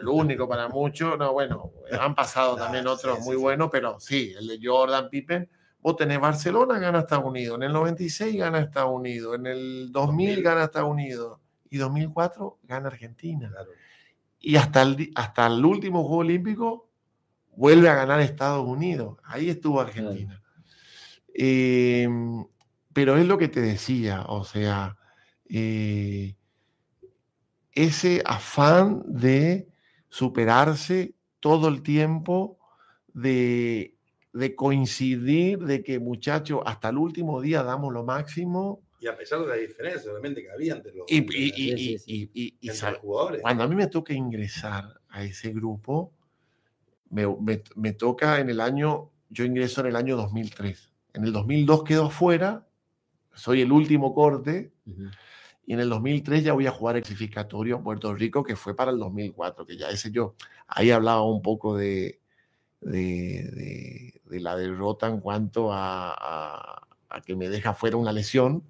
[0.00, 1.18] el único para muchos.
[1.18, 5.48] No, bueno, han pasado también otros muy buenos, pero sí, el de Jordan Pippen.
[5.80, 7.56] Vos tenés Barcelona, gana Estados Unidos.
[7.56, 9.36] En el 96 gana Estados Unidos.
[9.36, 11.38] En el 2000, gana Estados Unidos.
[11.70, 13.52] Y 2004 gana Argentina.
[14.40, 16.88] Y hasta el, hasta el último Juego Olímpico
[17.56, 19.18] vuelve a ganar Estados Unidos.
[19.24, 20.40] Ahí estuvo Argentina.
[21.34, 22.44] Em,
[22.92, 24.96] pero es lo que te decía, o sea,
[25.48, 26.34] eh,
[27.72, 29.68] ese afán de
[30.08, 32.58] superarse todo el tiempo,
[33.12, 33.94] de,
[34.56, 38.80] coincidir, de que muchachos, hasta el último día damos lo máximo.
[39.00, 41.20] Y a pesar de la diferencia, obviamente, que había entre los, y,
[43.00, 43.42] jugadores.
[43.42, 46.12] Cuando a mí me toca ingresar a ese grupo,
[47.10, 50.92] me, toca en el año, yo ingreso en el año 2003.
[51.14, 52.66] En el 2002 quedo afuera,
[53.32, 54.72] soy el último corte,
[55.66, 58.74] y en el 2003 ya voy a jugar el clasificatorio a Puerto Rico, que fue
[58.74, 60.34] para el 2004, que ya ese yo,
[60.66, 62.20] ahí hablaba un poco de,
[62.80, 68.64] de, de la derrota en cuanto a, a- a que me deja fuera una lesión.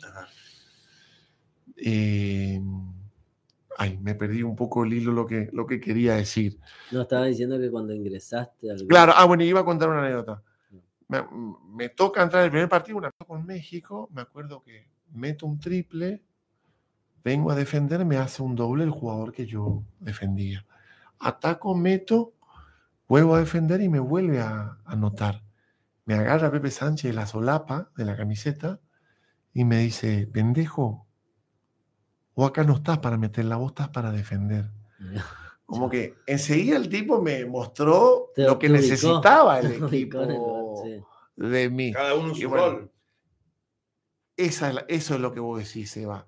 [1.76, 2.60] Eh,
[3.76, 6.58] ay, me perdí un poco el hilo lo que, lo que quería decir.
[6.90, 10.42] No estaba diciendo que cuando ingresaste al Claro, ah, bueno, iba a contar una anécdota.
[11.08, 11.24] Me,
[11.74, 16.22] me toca entrar el primer partido, una con México, me acuerdo que meto un triple,
[17.24, 20.66] vengo a defender, me hace un doble el jugador que yo defendía.
[21.18, 22.34] Ataco, meto,
[23.08, 25.42] vuelvo a defender y me vuelve a anotar.
[26.08, 28.80] Me agarra Pepe Sánchez de la solapa de la camiseta
[29.52, 31.06] y me dice, pendejo,
[32.32, 34.70] o acá no estás para meterla, vos estás para defender.
[35.66, 40.98] Como que enseguida el tipo me mostró Te- lo que ubicó, necesitaba el equipo sí.
[41.36, 41.92] de mí.
[41.92, 42.92] Cada uno su bueno, rol.
[44.34, 46.26] Esa es la- eso es lo que vos decís, Eva.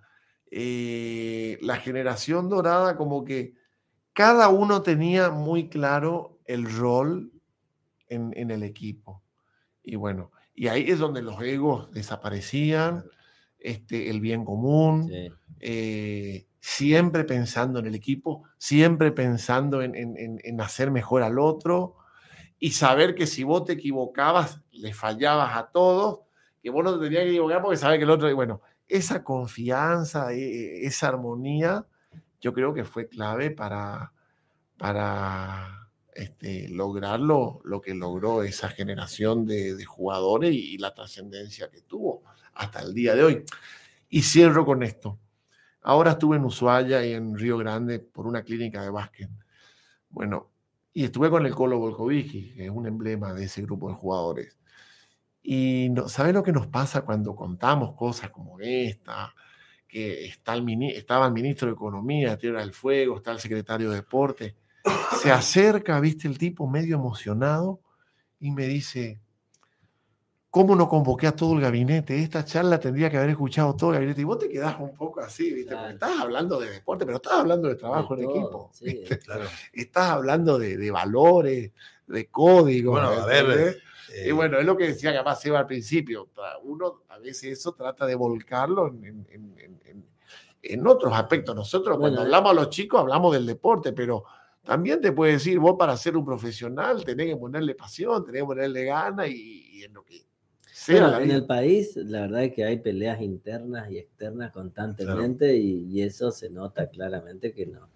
[0.50, 3.54] Eh, la generación dorada, como que
[4.12, 7.32] cada uno tenía muy claro el rol
[8.08, 9.22] en, en el equipo.
[9.82, 13.04] Y bueno, y ahí es donde los egos desaparecían,
[13.58, 15.30] este, el bien común, Sí.
[15.60, 21.96] eh, siempre pensando en el equipo, siempre pensando en, en- en- hacer mejor al otro
[22.58, 26.20] y saber que si vos te equivocabas, le fallabas a todos,
[26.62, 29.24] que vos no te tenías que equivocar porque sabes que el otro, y bueno, esa
[29.24, 31.86] confianza, e- esa armonía,
[32.40, 34.12] yo creo que fue clave para,
[34.78, 35.79] para
[36.14, 41.70] este, lograr lo, lo que logró esa generación de, de jugadores y, y la trascendencia
[41.70, 42.22] que tuvo
[42.54, 43.44] hasta el día de hoy.
[44.08, 45.18] Y cierro con esto.
[45.82, 49.30] Ahora estuve en Ushuaia y en Río Grande por una clínica de básquet.
[50.10, 50.50] Bueno,
[50.92, 54.58] y estuve con el Colo Volkovicki, que es un emblema de ese grupo de jugadores.
[55.42, 59.34] Y no, ¿sabes lo que nos pasa cuando contamos cosas como esta?
[59.88, 63.96] Que está el estaba el ministro de Economía, Tierra del Fuego, está el secretario de
[63.96, 64.56] Deporte.
[65.20, 67.80] Se acerca, viste, el tipo medio emocionado
[68.38, 69.20] y me dice,
[70.50, 72.22] ¿cómo no convoqué a todo el gabinete?
[72.22, 74.22] Esta charla tendría que haber escuchado todo el gabinete.
[74.22, 75.92] Y vos te quedás un poco así, viste, porque Claro.
[75.94, 78.70] estás hablando de deporte, pero estás hablando de trabajo De en todo, equipo.
[78.72, 78.84] sí.
[78.84, 79.18] ¿viste?
[79.18, 79.44] Claro.
[79.72, 81.72] Estás hablando de, de valores,
[82.06, 83.00] de códigos.
[83.00, 83.76] Bueno, a ver,
[84.12, 86.28] eh, y bueno, es lo que decía capaz Seba al principio.
[86.64, 90.06] Uno a veces eso trata de volcarlo en, en- en- en- en-
[90.62, 91.54] en otros aspectos.
[91.54, 92.24] Nosotros Bueno, cuando eh.
[92.24, 94.24] hablamos a los chicos hablamos del deporte, pero
[94.64, 98.46] también te puede decir, vos para ser un profesional tenés que ponerle pasión, tenés que
[98.46, 100.24] ponerle gana y, y en lo que
[100.72, 101.02] sea.
[101.08, 105.86] Bueno, en el país, la verdad es que hay peleas internas y externas constantemente y,
[105.90, 107.88] y eso se nota claramente que no.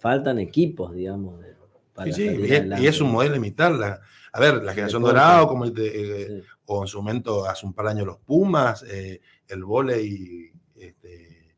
[0.00, 1.40] Faltan equipos, digamos.
[1.40, 1.56] de-
[1.94, 2.84] para sí, y, es, adelante.
[2.84, 3.72] y es un modelo imitar.
[3.72, 4.00] La,
[4.32, 5.86] a ver, la generación dorada, o como el de-
[6.22, 6.42] eh, Sí.
[6.66, 11.56] o en su momento hace un par de años los Pumas, eh, el volei, este,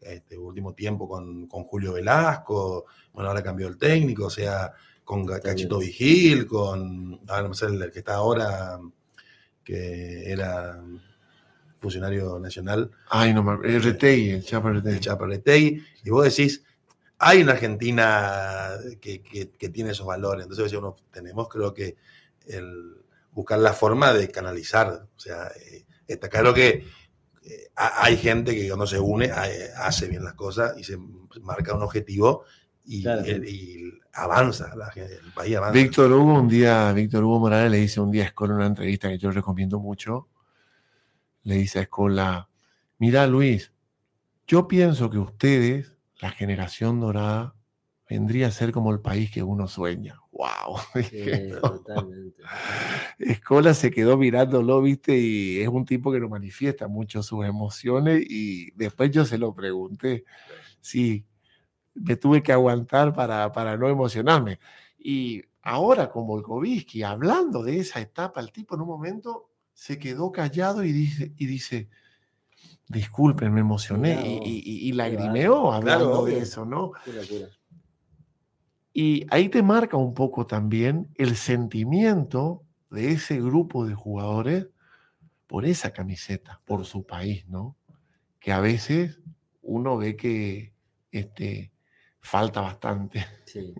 [0.00, 2.84] este último tiempo con, con Julio Velasco,
[3.14, 4.72] bueno, ahora cambió el técnico, o sea,
[5.04, 5.24] con.
[5.26, 8.78] Cachito Vigil, con, ahora no sé, el que está ahora,
[9.64, 10.82] que era
[11.80, 13.60] funcionario nacional, Ay, no.
[13.62, 15.00] El Retey, el Chapa el Retey.
[15.00, 16.64] Chaparretei, y vos decís,
[17.18, 21.96] hay una Argentina que, que- que tiene esos valores, entonces uno tenemos creo que
[22.46, 22.96] el
[23.32, 26.84] buscar la forma de canalizar, o sea, eh, está claro que
[27.42, 30.96] eh, ha- hay gente que cuando se une eh, hace bien las cosas y se
[31.42, 32.44] marca un objetivo
[32.84, 33.24] y, Claro.
[33.24, 35.72] el- y avanza, la el país avanza.
[35.72, 39.08] Víctor Hugo, un día, Víctor Hugo Morales le dice un día a Escola una entrevista
[39.08, 40.28] que yo recomiendo mucho.
[41.42, 42.48] Le dice a Escola,
[42.98, 43.72] mira Luis,
[44.46, 47.54] yo pienso que ustedes, la generación dorada,
[48.08, 50.20] vendría a ser como el país que uno sueña.
[50.32, 50.76] ¡Wow!
[51.10, 52.42] Sí, totalmente.
[53.18, 58.22] Escola se quedó mirándolo, viste, y es un tipo que no manifiesta mucho sus emociones
[58.28, 60.24] y después yo se lo pregunté.
[60.80, 61.24] Sí,
[61.94, 64.58] me tuve que aguantar para, para no emocionarme.
[64.98, 70.32] Y ahora con Volkovitsky, hablando de esa etapa, el tipo en un momento se quedó
[70.32, 71.88] callado y dice, y dice
[72.88, 76.92] disculpen, me emocioné Mirá y, lagrimeó hablando de eso, ¿no?
[78.92, 84.68] Y ahí te marca un poco también el sentimiento de ese grupo de jugadores
[85.46, 87.76] por esa camiseta, por su país, ¿no?
[88.38, 89.20] Que a veces
[89.62, 90.74] uno ve que
[91.10, 91.72] este,
[92.24, 93.24] falta bastante.
[93.44, 93.74] Sí.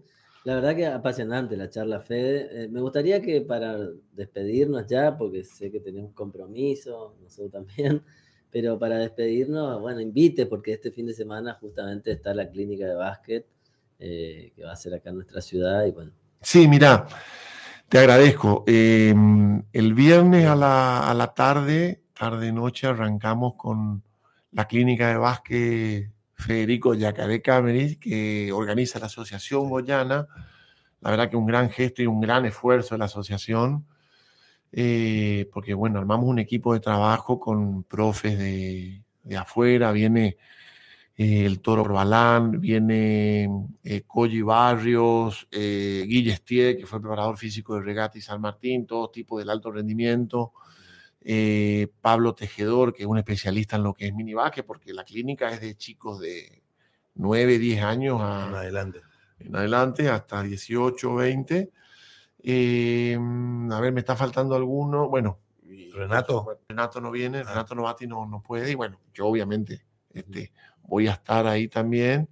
[0.44, 2.64] La verdad que apasionante la charla, Fede.
[2.64, 3.78] Eh, me gustaría que para
[4.12, 8.02] despedirnos ya, porque sé que tenemos compromiso, nosotros también,
[8.50, 12.94] pero para despedirnos, bueno, invite, porque este fin de semana justamente está la clínica de
[12.94, 13.46] básquet,
[13.98, 17.06] eh, que va a ser acá en nuestra ciudad, y bueno, Sí, mira,
[17.88, 18.64] te agradezco.
[18.66, 19.14] Eh,
[19.72, 24.02] el viernes a la, a la tarde, tarde-noche, arrancamos con
[24.52, 26.13] la clínica de básquet
[26.46, 30.26] Federico Yacaré Cameris, que organiza la Asociación Goyana.
[31.00, 33.86] La verdad que un gran gesto y un gran esfuerzo de la asociación.
[34.72, 40.36] eh, porque bueno, armamos un equipo de trabajo con profes de, de afuera, viene
[41.16, 43.48] eh, el Toro Balán, viene
[43.84, 48.86] eh, Koji Barrios, eh, Guille Stier, que fue preparador físico de Regata y San Martín,
[48.86, 50.52] todo tipo del alto rendimiento.
[51.26, 55.50] Eh, Pablo Tejedor, que es un especialista en lo que es minivaque, porque la clínica
[55.50, 56.62] es de chicos de
[57.14, 59.00] 9, 10 años a, En adelante.
[59.38, 61.70] en adelante, hasta 18, 20.
[62.42, 63.18] Eh,
[63.70, 65.08] a ver, me está faltando alguno.
[65.08, 65.38] Bueno,
[65.94, 66.58] Renato.
[66.68, 67.44] Renato no viene, Ah.
[67.44, 68.70] Renato Novati no, no puede.
[68.70, 70.52] Y bueno, yo obviamente este,
[70.82, 72.28] voy a estar ahí también.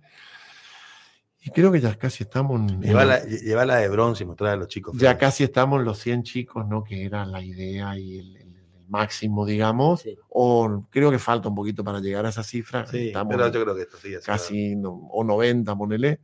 [1.44, 2.92] Y creo que ya casi estamos en, en-
[3.40, 4.96] llevarla de bronce y mostrarla a los chicos.
[4.98, 6.84] ya casi estamos los 100 chicos, ¿no?
[6.84, 8.36] Que era la idea y el
[8.92, 10.02] máximo, digamos.
[10.02, 10.16] Sí.
[10.28, 12.86] O creo que falta un poquito para llegar a esa cifra.
[12.86, 14.14] Sí, Estamos pero yo creo que esto sí.
[14.14, 16.20] así casi no- o 90, ponele.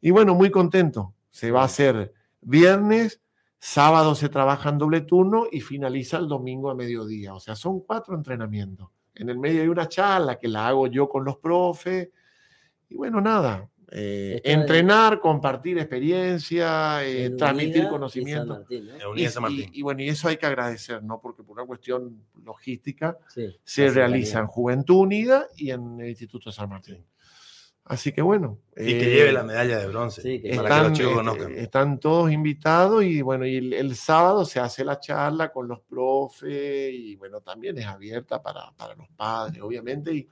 [0.00, 1.14] Y bueno, muy contento.
[1.28, 3.20] Se va a hacer viernes,
[3.58, 7.34] sábado se trabaja en doble turno y finaliza el domingo a mediodía.
[7.34, 8.88] O sea, son cuatro entrenamientos.
[9.14, 12.08] En el medio hay una charla que la hago yo con los profes.
[12.88, 13.68] Y bueno, nada.
[13.92, 18.58] Eh, entrenar, compartir experiencia, eh, transmitir conocimiento.
[18.60, 21.20] Martín, Y, de y- y bueno, y eso hay que agradecer, ¿no?
[21.20, 24.46] Porque por una cuestión logística Sí, se realiza en.
[24.46, 27.04] Juventud Unida y en el Instituto de San Martín.
[27.84, 28.58] Así que bueno.
[28.76, 30.22] Y que eh, lleve la medalla de bronce.
[30.22, 31.52] sí, que para están, que los chicos eh, conozcan.
[31.58, 35.80] están todos invitados y bueno, y el, el sábado se hace la charla con los
[35.80, 40.14] profes y bueno, también es abierta para, para los padres, obviamente.
[40.14, 40.28] Y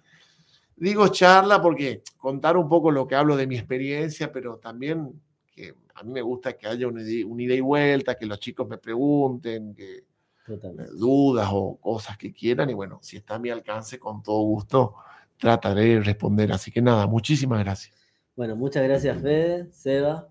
[0.80, 5.20] digo charla porque contar un poco lo que hablo de mi experiencia, pero también
[5.52, 8.78] que a mí me gusta que haya una ida, y vuelta, que los chicos me
[8.78, 10.04] pregunten, que
[10.46, 10.92] Totalmente.
[10.94, 14.94] dudas o cosas que quieran y bueno, si está a mi alcance, con todo gusto
[15.36, 16.52] trataré de responder.
[16.52, 17.96] Así que nada, muchísimas gracias.
[18.36, 20.28] Bueno, muchas gracias, Fede, Seba.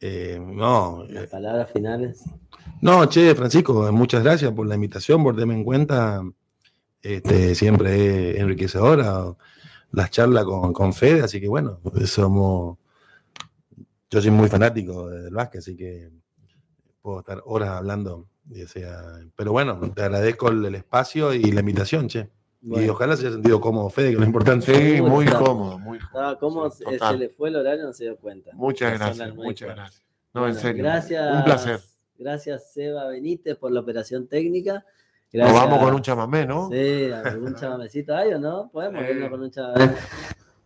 [0.00, 2.24] Eh, no, Las eh, palabras finales.
[2.80, 6.22] no, che, Francisco, muchas gracias por la invitación, por tenerme en cuenta.
[7.02, 9.36] Este, siempre es enriquecedora
[9.94, 12.78] las charlas con, con Fede, así que bueno, somos.
[14.10, 16.10] Yo soy muy fanático del básquet, así que
[17.02, 18.28] puedo estar horas hablando.
[18.50, 19.02] y sea,
[19.34, 22.28] pero bueno, te agradezco el, el espacio y la invitación, che.
[22.62, 24.74] Y ojalá se haya sentido cómodo, Fede, que es lo importante.
[24.74, 26.06] Sí, Muy muy cómodo, muy cómodo.
[26.06, 28.52] estaba como Sí, se, le fue el horario, no se dio cuenta.
[28.54, 30.02] Muchas gracias, muchas gracias.
[30.32, 30.82] No, en serio.
[30.82, 31.36] Gracias.
[31.36, 31.80] Un placer.
[32.16, 34.84] Gracias, Seba Benítez, por la operación técnica.
[35.34, 35.64] Nos Gracias.
[35.64, 36.70] vamos con un chamamé, ¿no?
[36.70, 39.94] Sí, algún chamamecito hay o no, podemos irnos con un chamamé.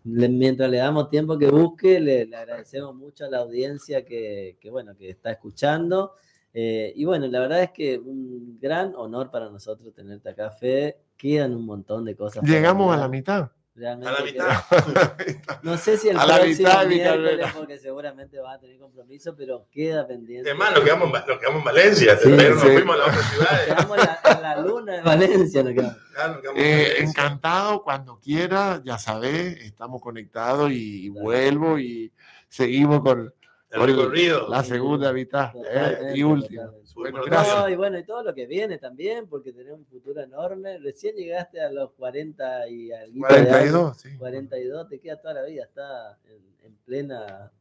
[0.04, 4.56] Le- mientras le damos tiempo que busque, le, le agradecemos mucho a la audiencia que,
[4.60, 6.12] que, bueno, que está escuchando.
[6.54, 10.98] Eh, y bueno, la verdad es que un gran honor para nosotros tenerte acá, Fede.
[11.16, 12.44] Quedan un montón de cosas.
[12.44, 13.50] Llegamos a la mitad.
[13.78, 15.58] Realmente A la mitad.
[15.62, 19.34] No sé si el A la próximo mitad miércoles, porque seguramente va a tener compromiso,
[19.36, 20.50] pero queda pendiente.
[20.50, 22.68] Es más, nos quedamos, nos quedamos en Valencia, Sí, pero nos sí.
[22.70, 23.64] fuimos a la otra Nos ciudad.
[23.66, 25.62] quedamos en la, luna de Valencia.
[25.62, 25.96] nos quedamos.
[26.16, 27.04] Ya nos quedamos en Eh, Valencia.
[27.04, 32.12] encantado, cuando quiera, ya sabés, estamos conectados y, y vuelvo y
[32.48, 33.32] seguimos con
[33.70, 34.48] El recorrido.
[34.48, 36.70] la segunda mitad eh, y última.
[36.94, 40.78] Bueno, No, y bueno, y todo lo que viene también, porque tenemos un futuro enorme.
[40.78, 43.14] Recién llegaste a los 40 y años.
[43.18, 44.16] 42, sí.
[44.18, 47.52] 42, te queda toda la vida, está en, en plena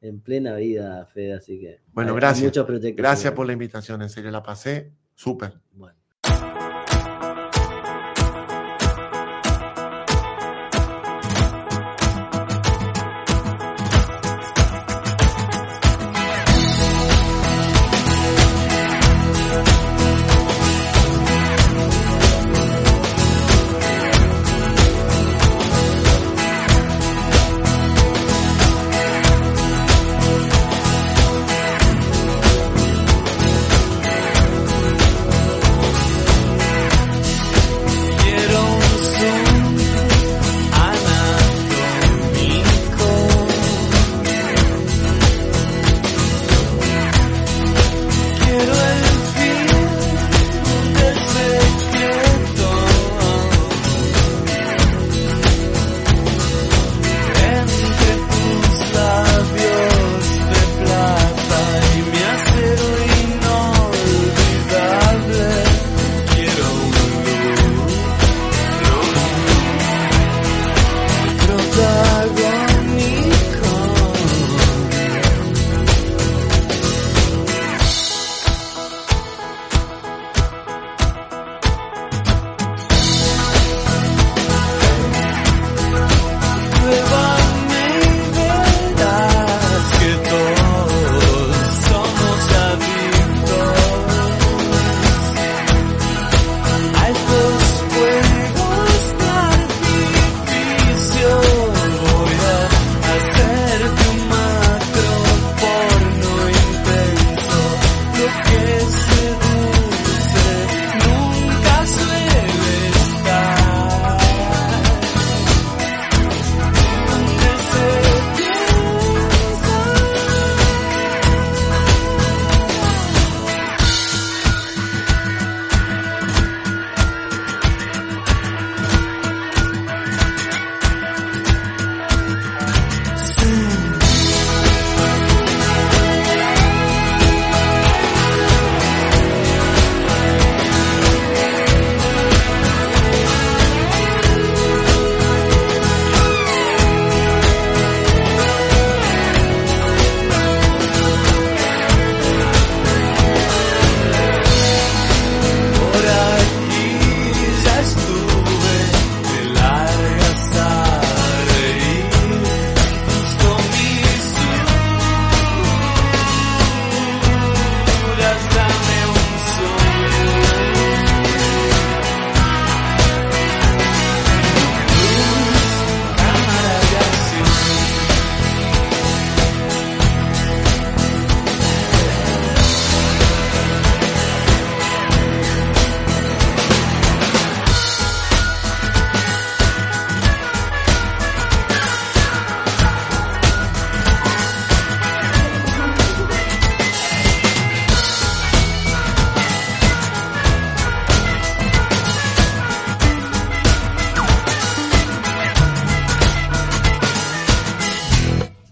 [0.00, 2.44] en plena vida, Fede, así que Bueno, hay- hay gracias.
[2.44, 2.96] muchos proyectos.
[3.02, 5.54] Gracias por por la invitación, en serio, la pasé súper.
[5.72, 5.96] Bueno,